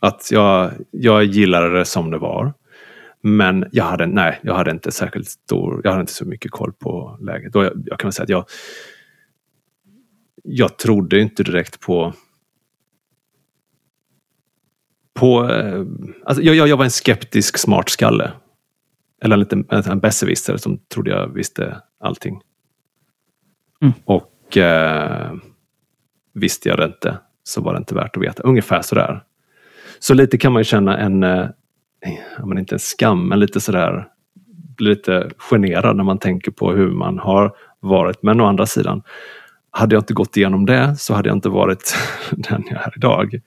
[0.00, 2.54] Att jag, jag gillade det som det var.
[3.20, 6.72] Men jag hade, nej, jag hade inte särskilt stor, jag hade inte så mycket koll
[6.72, 7.56] på läget.
[7.56, 8.44] Och jag, jag kan väl säga att jag,
[10.42, 12.14] jag trodde inte direkt på
[15.14, 15.84] på, eh,
[16.24, 18.32] alltså jag, jag var en skeptisk smartskalle.
[19.22, 22.40] Eller en, liten, en besserwisser som trodde jag visste allting.
[23.82, 23.94] Mm.
[24.04, 25.32] Och eh,
[26.34, 28.42] visste jag det inte så var det inte värt att veta.
[28.42, 29.22] Ungefär sådär.
[29.98, 31.46] Så lite kan man ju känna en, eh,
[32.44, 34.08] men inte en skam, men lite sådär,
[34.76, 38.22] blir lite generad när man tänker på hur man har varit.
[38.22, 39.02] Men å andra sidan,
[39.74, 41.96] hade jag inte gått igenom det så hade jag inte varit
[42.30, 43.40] den jag är idag.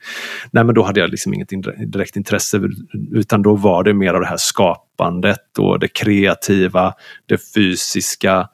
[0.52, 1.50] Nej men då hade jag liksom inget
[1.88, 2.70] direkt intresse
[3.12, 6.94] utan då var det mer av det här skapandet och det kreativa,
[7.26, 8.50] det fysiska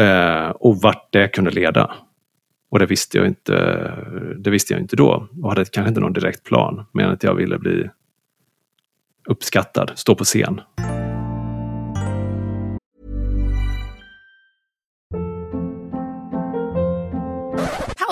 [0.00, 1.94] eh, och vart det kunde leda.
[2.70, 3.54] Och det visste jag inte,
[4.38, 6.86] det visste jag inte då och hade kanske inte någon direkt plan.
[6.92, 7.90] Men att jag ville bli
[9.28, 10.60] uppskattad, stå på scen.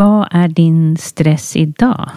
[0.00, 2.10] Vad är din stress idag?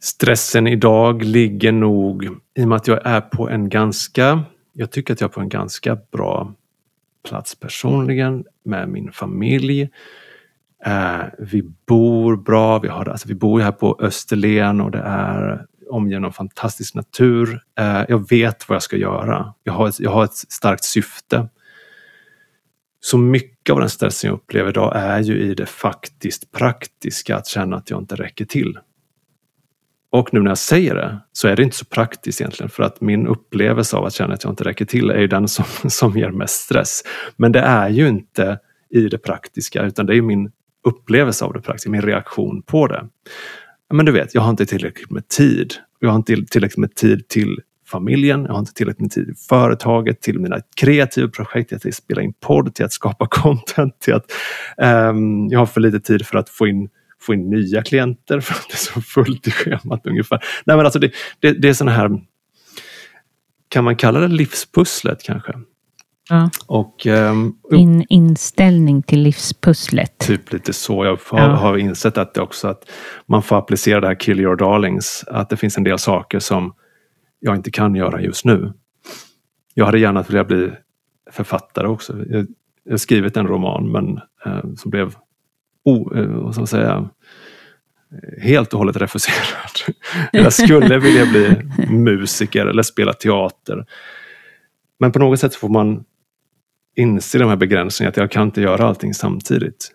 [0.00, 2.24] Stressen idag ligger nog
[2.54, 5.40] i och med att jag är på en ganska jag tycker att jag är på
[5.40, 6.54] en ganska bra
[7.28, 9.90] plats personligen med min familj.
[10.86, 15.66] Eh, vi bor bra, vi, har, alltså vi bor här på Österlen och det är
[15.90, 17.62] omgiven av fantastisk natur.
[17.78, 19.54] Eh, jag vet vad jag ska göra.
[19.62, 21.48] Jag har, ett, jag har ett starkt syfte.
[23.00, 27.46] Så mycket av den stressen jag upplever idag är ju i det faktiskt praktiska, att
[27.46, 28.78] känna att jag inte räcker till.
[30.10, 33.00] Och nu när jag säger det så är det inte så praktiskt egentligen för att
[33.00, 36.18] min upplevelse av att känna att jag inte räcker till är ju den som, som
[36.18, 37.02] ger mest stress.
[37.36, 38.58] Men det är ju inte
[38.90, 40.50] i det praktiska utan det är min
[40.84, 43.08] upplevelse av det praktiska, min reaktion på det.
[43.92, 45.74] Men du vet, jag har inte tillräckligt med tid.
[45.98, 47.60] Jag har inte tillräckligt med tid till
[47.90, 51.94] familjen, jag har inte tillräckligt med tid till företaget, till mina kreativa projekt, till att
[51.94, 54.24] spela in podd, till att skapa content, till att
[55.10, 56.88] um, jag har för lite tid för att få in
[57.20, 60.44] få in nya klienter för att det är så fullt i schemat ungefär.
[60.66, 62.10] Nej men alltså det, det, det är sådana här,
[63.68, 65.52] kan man kalla det livspusslet kanske?
[66.30, 66.50] Ja.
[66.66, 70.18] Och, um, Din inställning till livspusslet.
[70.18, 71.04] Typ lite så.
[71.04, 71.46] Jag har, Ja.
[71.46, 72.90] har insett att, det också att
[73.26, 75.24] man får applicera det här kill your darlings.
[75.26, 76.72] Att det finns en del saker som
[77.40, 78.72] jag inte kan göra just nu.
[79.74, 80.70] Jag hade gärna velat bli
[81.30, 82.24] författare också.
[82.28, 82.46] Jag,
[82.84, 85.14] jag har skrivit en roman men eh, som blev
[85.84, 87.08] o, eh, vad ska man säga,
[88.40, 89.94] helt och hållet refuserad.
[90.32, 91.56] Jag skulle vilja bli
[91.88, 93.86] musiker eller spela teater.
[94.98, 96.04] Men på något sätt får man
[96.96, 99.92] inse de här begränsningarna, att jag kan inte göra allting samtidigt.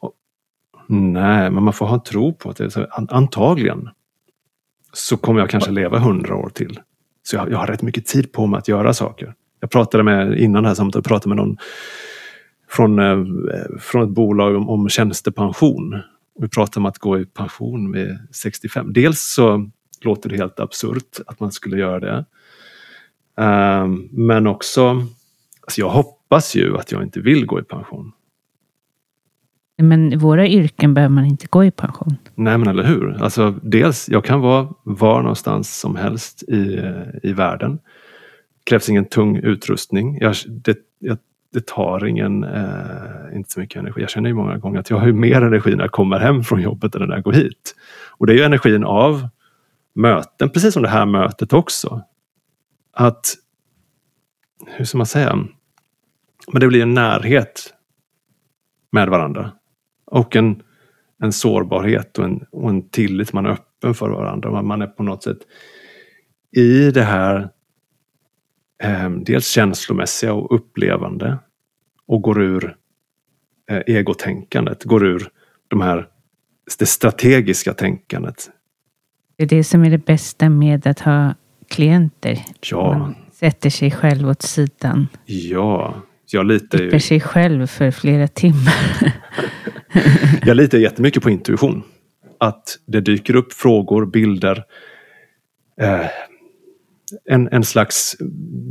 [0.00, 0.12] Och,
[0.88, 3.88] nej, men man får ha en tro på att det är så, antagligen
[4.92, 6.80] så kommer jag kanske leva hundra år till.
[7.22, 9.34] Så jag, jag har rätt mycket tid på mig att göra saker.
[9.60, 11.56] Jag pratade med, innan det här samtalet, pratade med någon
[12.68, 15.94] från, eh, från ett bolag om, om tjänstepension.
[16.34, 18.92] Och vi pratade om att gå i pension vid 65.
[18.92, 19.70] Dels så
[20.00, 22.24] låter det helt absurt att man skulle göra det.
[23.38, 25.06] Eh, men också,
[25.60, 28.12] alltså jag hoppas ju att jag inte vill gå i pension.
[29.78, 32.16] Men i våra yrken behöver man inte gå i pension.
[32.34, 33.22] Nej men eller hur.
[33.22, 36.80] Alltså dels, jag kan vara var någonstans som helst i,
[37.22, 37.78] i världen.
[38.64, 40.18] krävs ingen tung utrustning.
[40.20, 41.18] Jag, det, jag,
[41.52, 44.00] det tar ingen, eh, inte så mycket energi.
[44.00, 46.44] Jag känner ju många gånger att jag har ju mer energi när jag kommer hem
[46.44, 47.76] från jobbet än när jag går hit.
[48.10, 49.28] Och det är ju energin av
[49.94, 52.02] möten, precis som det här mötet också.
[52.92, 53.34] Att,
[54.66, 55.36] hur ska man säga?
[56.52, 57.74] Men det blir en närhet
[58.92, 59.50] med varandra.
[60.12, 60.62] Och en,
[61.22, 63.32] en sårbarhet och en, och en tillit.
[63.32, 64.62] Man är öppen för varandra.
[64.62, 65.38] Man, är på något sätt
[66.56, 67.48] i det här
[68.82, 71.38] eh, dels känslomässiga och upplevande
[72.06, 72.76] och går ur
[73.70, 75.28] eh, egotänkandet, går ur
[75.68, 76.08] de här,
[76.78, 78.50] det strategiska tänkandet.
[79.36, 81.34] Det är det som är det bästa med att ha
[81.68, 82.38] klienter.
[82.70, 85.08] Ja, Man sätter sig själv åt sidan.
[85.24, 85.94] ja,
[86.32, 88.74] jag litar ju sig själv för flera timmar.
[90.46, 91.82] Jag litar jättemycket på intuition.
[92.38, 94.64] Att det dyker upp frågor, bilder.
[95.80, 96.06] Eh,
[97.24, 98.16] en, en slags,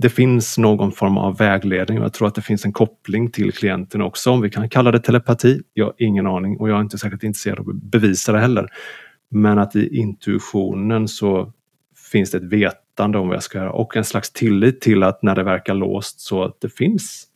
[0.02, 3.52] det finns någon form av vägledning och jag tror att det finns en koppling till
[3.52, 4.32] klienten också.
[4.32, 5.62] Om vi kan kalla det telepati.
[5.74, 8.68] Jag har ingen aning och jag är inte särskilt intresserad av att bevisa det heller.
[9.30, 11.54] Men att i intuitionen så
[12.12, 15.24] finns det ett vetande om vad jag ska göra och en slags tillit till att
[15.24, 17.28] när det verkar låst så att det finns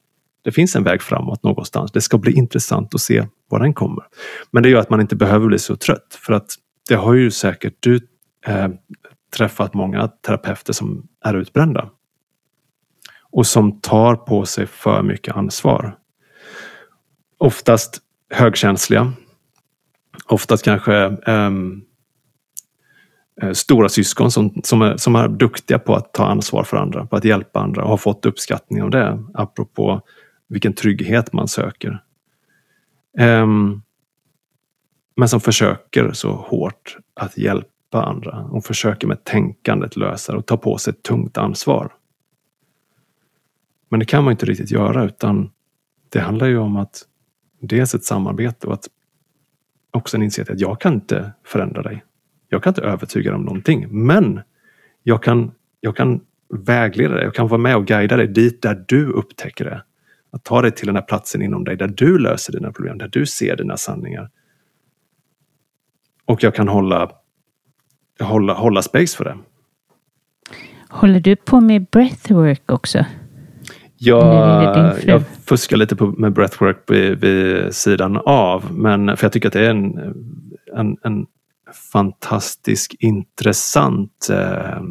[0.45, 1.91] det finns en väg framåt någonstans.
[1.91, 4.03] Det ska bli intressant att se var den kommer.
[4.51, 6.55] Men det gör att man inte behöver bli så trött för att
[6.89, 7.95] det har ju säkert du
[8.47, 8.67] eh,
[9.37, 11.89] träffat många terapeuter som är utbrända.
[13.31, 15.97] Och som tar på sig för mycket ansvar.
[17.37, 19.13] Oftast högkänsliga.
[20.25, 21.81] Oftast kanske ehm,
[23.41, 27.05] eh, stora syskon som, som, är, som är duktiga på att ta ansvar för andra,
[27.05, 29.23] på att hjälpa andra och har fått uppskattning av det.
[29.33, 30.01] Apropå
[30.47, 32.03] vilken trygghet man söker.
[33.19, 33.81] Um,
[35.15, 40.45] men som försöker så hårt att hjälpa andra och försöker med tänkandet lösa det och
[40.45, 41.93] ta på sig ett tungt ansvar.
[43.89, 45.51] Men det kan man inte riktigt göra utan
[46.09, 47.03] det handlar ju om att
[47.59, 48.89] dels ett samarbete och att
[49.91, 52.03] också en insikt att jag kan inte förändra dig.
[52.49, 54.41] Jag kan inte övertyga dig om någonting, men
[55.03, 58.85] jag kan, jag kan vägleda dig, jag kan vara med och guida dig dit där
[58.87, 59.83] du upptäcker det.
[60.35, 63.07] Att ta dig till den här platsen inom dig där du löser dina problem, där
[63.07, 64.29] du ser dina sanningar.
[66.25, 67.11] Och jag kan hålla,
[68.19, 69.37] hålla, hålla space för det.
[70.89, 73.05] Håller du på med breathwork också?
[73.97, 78.73] Jag, jag fuskar lite på, med breathwork vid, vid, sidan av.
[78.73, 79.97] Men, för jag tycker att det är en,
[80.75, 81.25] en, en
[81.91, 84.81] fantastisk intressant eh,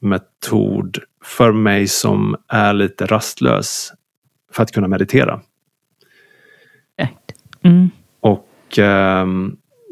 [0.00, 3.92] metod för mig som är lite rastlös
[4.54, 5.40] för att kunna meditera.
[7.64, 7.90] Mm.
[8.20, 9.26] Och eh,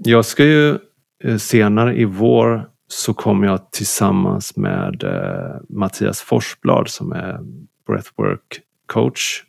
[0.04, 0.78] jag ska ju
[1.24, 7.40] eh, senare i vår så kommer jag tillsammans med eh, Mattias Forsblad som är
[7.86, 9.42] breathwork coach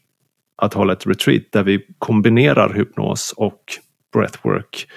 [0.56, 3.62] att hålla ett retreat där vi kombinerar hypnos och
[4.14, 4.88] breathwork.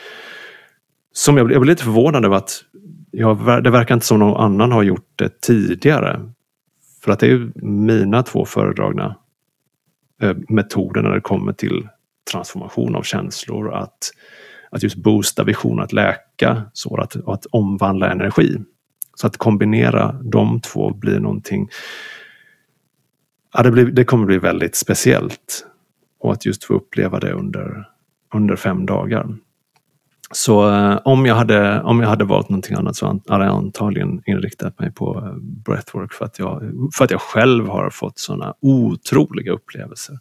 [1.12, 2.62] Som jag, jag blev lite förvånad över att
[3.10, 6.32] jag, det verkar inte som någon annan har gjort det tidigare.
[7.04, 9.16] För att det är ju mina två föredragna
[10.22, 11.88] Eh, metoder när det kommer till
[12.32, 13.74] transformation av känslor.
[13.74, 13.98] Att,
[14.70, 18.56] att just boosta vision, att läka sår, att, att omvandla energi.
[19.14, 21.68] Så att kombinera de två blir någonting
[23.56, 25.66] ja, det, blir, det kommer bli väldigt speciellt.
[26.18, 27.88] Och att just få uppleva det under,
[28.34, 29.36] under fem dagar.
[30.31, 34.22] Så eh, om, jag hade, om jag hade valt någonting annat så hade jag antagligen
[34.27, 38.55] inriktat mig på eh, breathwork för att jag, för att jag själv har fått sådana
[38.61, 40.18] otroliga upplevelser.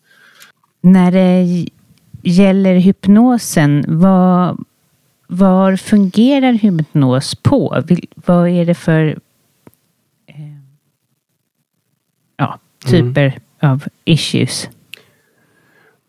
[0.82, 1.66] När det
[2.22, 4.64] gäller hypnosen, vad,
[5.28, 7.84] var fungerar hypnos på?
[8.16, 9.20] Vad är det för
[12.86, 13.74] typer mm.
[13.74, 14.70] av issues?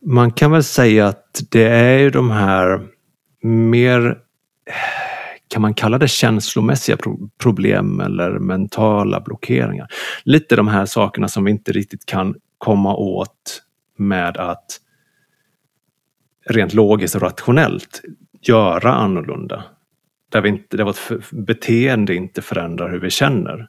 [0.05, 2.81] Man kan väl säga att det är ju de här
[3.47, 4.19] mer,
[5.49, 6.97] kan man kalla det känslomässiga
[7.39, 9.89] problem eller mentala blockeringar.
[10.25, 13.63] Lite de här sakerna som vi inte riktigt kan komma åt
[13.97, 14.81] med att
[16.47, 18.03] rent logiskt och rationellt
[18.41, 19.65] göra annorlunda.
[20.29, 23.69] Där, vi inte, där vårt beteende inte förändrar hur vi känner.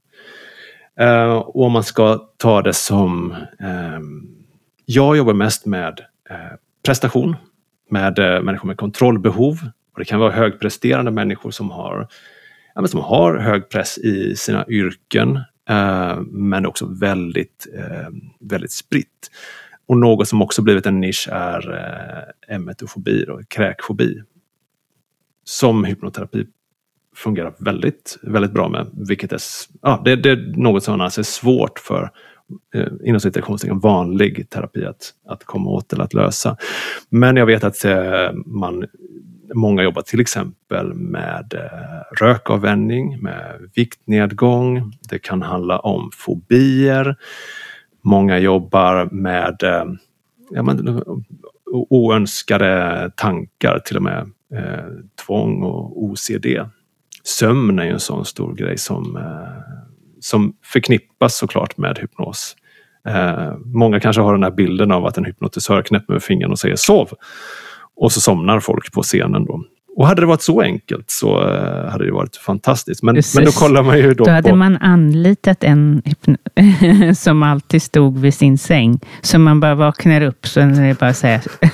[0.99, 3.35] Eh, och om man ska ta det som...
[3.59, 4.33] Ehm,
[4.85, 5.99] jag jobbar mest med
[6.29, 7.35] eh, prestation,
[7.89, 9.59] med eh, människor med kontrollbehov.
[9.93, 12.07] Och det kan vara högpresterande människor som har,
[12.75, 18.07] ja, som har hög press i sina yrken eh, men också väldigt, eh,
[18.39, 19.31] väldigt spritt.
[19.87, 24.23] Och något som också blivit en nisch är eh, emetofobi, då, kräkfobi.
[25.43, 26.45] Som hypnoterapi
[27.15, 28.87] fungerar väldigt, väldigt bra med.
[29.07, 29.41] Vilket är,
[29.81, 32.11] ja, det, det är något som annars är svårt för
[32.75, 36.57] eh, inom citationstecken vanlig terapi att, att komma åt eller att lösa.
[37.09, 38.85] Men jag vet att eh, man,
[39.53, 44.93] många jobbar till exempel med eh, rökavvänjning, med viktnedgång.
[45.09, 47.15] Det kan handla om fobier.
[48.01, 49.85] Många jobbar med eh,
[50.49, 51.03] ja, men,
[51.89, 54.85] oönskade tankar, till och med eh,
[55.25, 56.45] tvång och OCD
[57.27, 59.76] sömn är ju en sån stor grej som, eh,
[60.19, 62.55] som förknippas såklart med hypnos.
[63.07, 66.59] Eh, många kanske har den här bilden av att en hypnotisör knäpper med fingrarna och
[66.59, 67.09] säger sov.
[67.95, 69.63] Och så somnar folk på scenen då.
[69.97, 73.03] Och hade det varit så enkelt så uh, hade det varit fantastiskt.
[73.03, 74.55] Men, men då kollar man ju då, då hade på...
[74.55, 76.01] man anlitat en
[77.15, 78.99] som alltid stod vid sin säng.
[79.21, 81.41] Så man bara vaknar upp så är det bara att säga...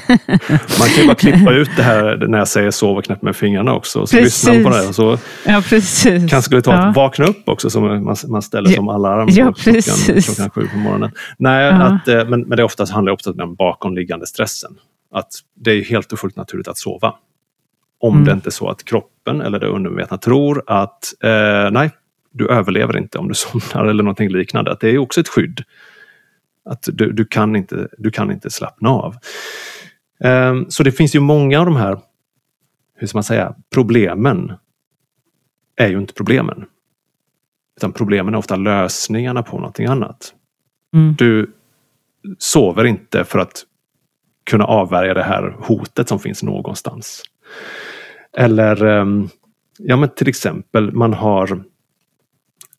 [0.80, 3.36] man kan ju bara klippa ut det här när jag säger sov och knäpp med
[3.36, 4.08] fingrarna också.
[4.08, 4.48] Så precis.
[4.48, 4.88] lyssnar på det.
[4.88, 6.30] Och så ja, precis.
[6.30, 6.94] kanske skulle ta ja.
[6.96, 11.12] vakna upp också som man, man ställer som alarm ja, klockan, klockan sju på morgonen.
[11.38, 11.72] Nej, ja.
[11.72, 14.72] att, eh, men, men det oftast handlar ofta om den bakomliggande stressen.
[15.14, 17.14] Att det är helt och fullt naturligt att sova.
[18.04, 18.26] Om mm.
[18.26, 21.92] det inte är så att kroppen eller det undermedvetna tror att eh, nej,
[22.32, 24.72] du överlever inte om du somnar eller någonting liknande.
[24.72, 25.64] Att det är också ett skydd.
[26.66, 29.16] Att du, du, kan, inte, du kan inte slappna av.
[30.24, 32.00] Eh, så det finns ju många av de här,
[32.96, 34.54] hur ska man säga, problemen
[35.76, 36.66] är ju inte problemen.
[37.78, 40.34] Utan problemen är ofta lösningarna på någonting annat.
[40.94, 41.16] Mm.
[41.18, 41.54] Du
[42.38, 43.64] sover inte för att
[44.44, 47.24] kunna avvärja det här hotet som finns någonstans.
[48.38, 49.30] Eller ehm,
[49.78, 51.64] ja, men till exempel man har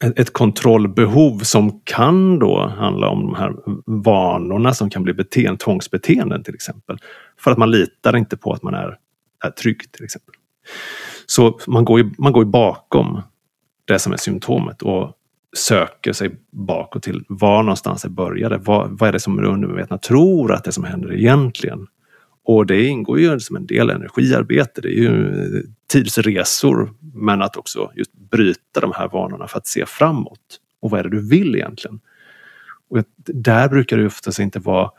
[0.04, 3.54] ett ett kontrollbehov som kan då handla om de här
[3.86, 6.98] vanorna som kan bli beteende, tvångsbeteenden till exempel.
[7.40, 8.98] För att man litar inte på att man är,
[9.44, 10.34] är trygg till exempel.
[11.26, 13.22] Så man går, ju, man går ju bakom
[13.84, 15.12] det som är symptomet och
[15.56, 18.58] söker sig bakåt till var någonstans det började.
[18.58, 21.86] Vad, vad är det som det undermedvetna tror att det som händer egentligen?
[22.44, 24.80] Och det ingår ju som en del energiarbete.
[24.80, 29.66] Det är ju eh, tidsresor, men att också just bryta de här vanorna för att
[29.66, 30.60] se framåt.
[30.80, 32.00] Och vad är det du vill egentligen?
[32.88, 34.90] Och där brukar det oftast inte vara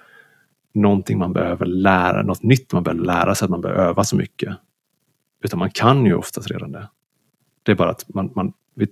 [0.73, 4.15] någonting man behöver lära, något nytt man behöver lära sig, att man behöver öva så
[4.15, 4.55] mycket.
[5.43, 6.89] Utan man kan ju oftast redan det.
[7.63, 8.87] Det är bara att man, man vi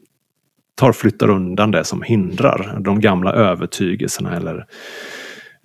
[0.75, 2.79] tar flyttar undan det som hindrar.
[2.79, 4.65] De gamla övertygelserna eller,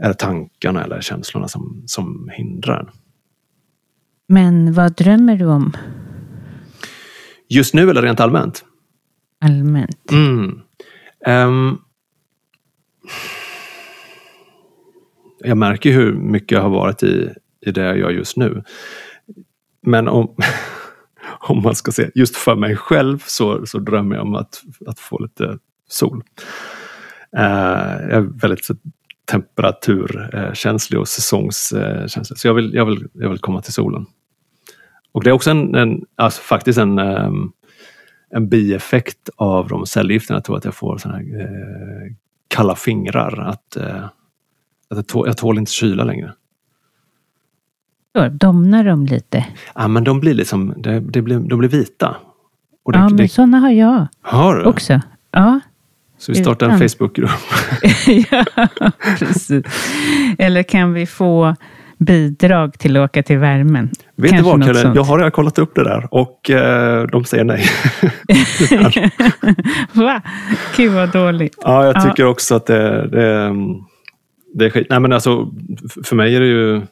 [0.03, 2.90] eller tankarna eller känslorna som, som hindrar en.
[4.28, 5.72] Men vad drömmer du om
[7.49, 8.64] Just nu eller rent allmänt?
[9.40, 10.11] allmänt?
[10.12, 10.61] Mm.
[11.26, 11.78] Ehm,
[15.38, 17.30] jag märker hur mycket jag har varit i,
[17.66, 18.62] i det jag gör just nu.
[19.82, 20.36] Men om,
[21.40, 25.01] om man ska se, just för mig själv så, så drömmer jag om att, att
[25.01, 26.22] få lite sol.
[27.36, 27.42] Eh,
[28.03, 28.64] jag är väldigt
[29.31, 32.39] temperaturkänslig och säsongskänslig.
[32.39, 34.07] Så jag vill, jag, vill, jag vill komma till solen.
[35.12, 37.53] Och det är också en, en alltså faktiskt en, ehm,
[38.31, 40.37] en bieffekt av de cellgifterna.
[40.37, 42.12] Jag tror att jag får såna här, eh,
[42.49, 43.41] kalla fingrar.
[43.41, 44.05] Att, eh,
[44.91, 46.33] att jag, tål, jag tål inte kyla längre.
[48.31, 49.47] Domnar de lite?
[49.74, 52.16] Ja, men de blir liksom, det, det blir, de blir vita.
[52.93, 54.64] Det, Ja, men det, sådana har jag har du?
[54.64, 55.01] också.
[55.31, 55.61] Ja,
[56.19, 56.79] Så vi startar en.
[56.79, 57.31] Facebookgrupp.
[58.31, 58.45] ja
[59.19, 59.64] precis.
[60.39, 61.55] Eller kan vi få
[61.99, 63.91] bidrag till att åka till värmen?
[64.16, 64.93] Vet du vad Kalle?
[64.95, 67.64] Jag har redan kollat upp det där och eh, de säger nej.
[69.93, 70.23] Va?
[70.77, 71.59] Gud vad dåligt.
[71.62, 72.01] Ja, jag Ja.
[72.01, 73.55] tycker också att det, det,
[74.55, 74.87] det är skit.
[74.91, 75.51] Nej, men alltså,
[76.05, 76.83] för mig är det ju...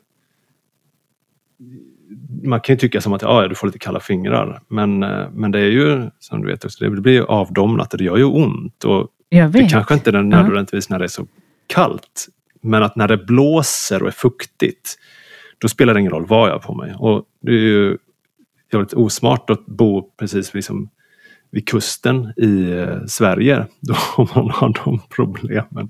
[2.44, 4.60] Man kan ju tycka som att ja, du får lite kalla fingrar.
[4.68, 8.04] Men, eh, men det är ju, som du vet, det blir ju avdomnat och det
[8.04, 8.84] gör ju ont.
[8.84, 9.70] Och Jag det vet.
[9.70, 11.26] kanske inte är det nödvändigtvis när det är så
[11.66, 12.28] kallt.
[12.60, 14.98] Men att när det blåser och är fuktigt,
[15.58, 16.94] då spelar det ingen roll vad jag har på mig.
[16.98, 17.98] Och det är ju
[18.72, 20.90] jävligt osmart att bo precis liksom
[21.50, 23.94] vid kusten i eh, Sverige då
[24.34, 25.88] man har de problemen.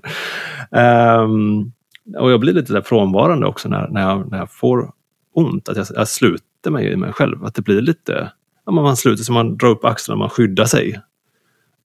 [0.71, 1.71] Ehm,
[2.17, 4.91] och jag blir lite där frånvarande också när, när, jag, när jag får
[5.33, 5.69] ont.
[5.69, 7.45] Att jag, jag sluter mig i mig själv.
[7.45, 8.31] Att det blir lite,
[8.65, 11.01] ja, man sluter sig, man drar upp axlarna, man skyddar sig.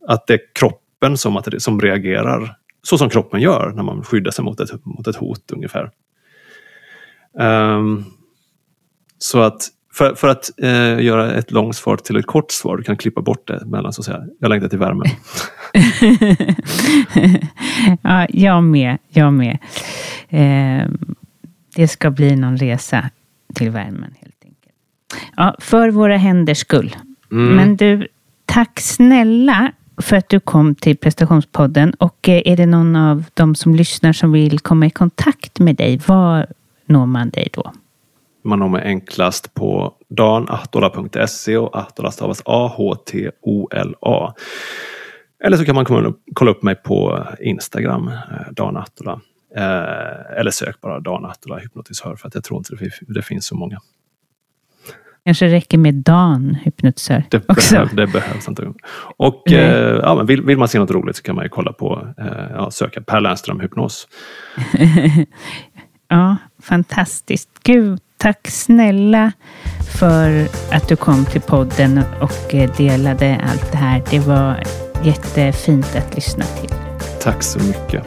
[0.08, 0.40] Att det är
[1.02, 4.84] kroppen som, att som reagerar så som kroppen gör när man skyddar sig mot ett,
[4.84, 5.90] mot ett hot ungefär.
[7.40, 8.04] Ehm,
[9.18, 12.82] så att för, för att eh, göra ett långt svar till ett kort svar, du
[12.82, 14.22] kan klippa bort det mellan så att säga.
[14.40, 15.06] Jag längtar till värmen.
[18.02, 18.98] ja, jag med.
[19.08, 19.58] Jag med.
[20.28, 20.88] Eh,
[21.76, 23.10] det ska bli någon resa
[23.54, 24.74] till värmen helt enkelt.
[25.36, 26.96] Ja, för våra händers skull.
[27.30, 27.56] Mm.
[27.56, 28.08] Men du,
[28.46, 31.94] tack snälla för att du kom till prestationspodden.
[31.94, 35.76] Och eh, är det någon av de som lyssnar som vill komma i kontakt med
[35.76, 36.46] dig, var
[36.86, 37.72] når man dig då?
[38.44, 44.34] Man når mig enklast på danahtola.se och Ahtola stavas A-H-T-O-L-A.
[45.44, 49.20] Eller så kan man komma upp, kolla upp mig på Instagram, eh, Dan Ahtola.
[49.56, 53.54] Eh, eller sök bara Dan Ahtola hypnotisör för att jag tror inte det finns så
[53.56, 53.80] många.
[55.24, 57.24] Kanske räcker med Dan, hypnotisör.
[57.28, 58.72] Det, behöv, det behövs inte.
[59.16, 61.72] Och eh, ja, men vill, vill man se något roligt så kan man ju kolla
[61.72, 64.08] på, eh, ja, söka Per Lernström hypnos.
[66.12, 67.48] Ja, fantastiskt.
[67.62, 69.32] Gud, tack snälla
[70.00, 74.02] för att du kom till podden och eh, delade allt det här.
[74.10, 74.62] Det var
[75.04, 76.70] jättefint att lyssna till.
[77.22, 78.06] Tack så mycket.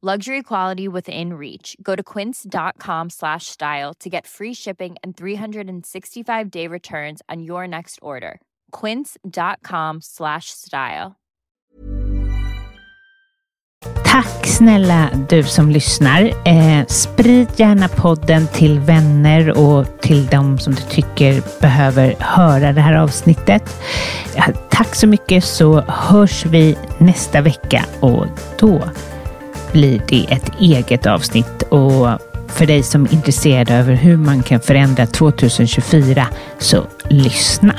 [0.00, 1.76] Luxury quality within reach.
[1.82, 7.66] Go to quince.com slash style to get free shipping and 365 day returns on your
[7.66, 8.40] next order.
[8.70, 11.16] Quince.com slash style.
[14.04, 16.22] Tack snälla du som lyssnar.
[16.44, 22.80] Eh, sprid gärna podden till vänner och till de som du tycker behöver höra det
[22.80, 23.82] här avsnittet.
[24.70, 28.26] Tack så mycket så hörs vi nästa vecka och
[28.58, 28.82] då
[29.72, 31.62] blir det ett eget avsnitt.
[31.62, 32.08] Och
[32.48, 36.26] för dig som är intresserad över hur man kan förändra 2024
[36.58, 37.74] så lyssna.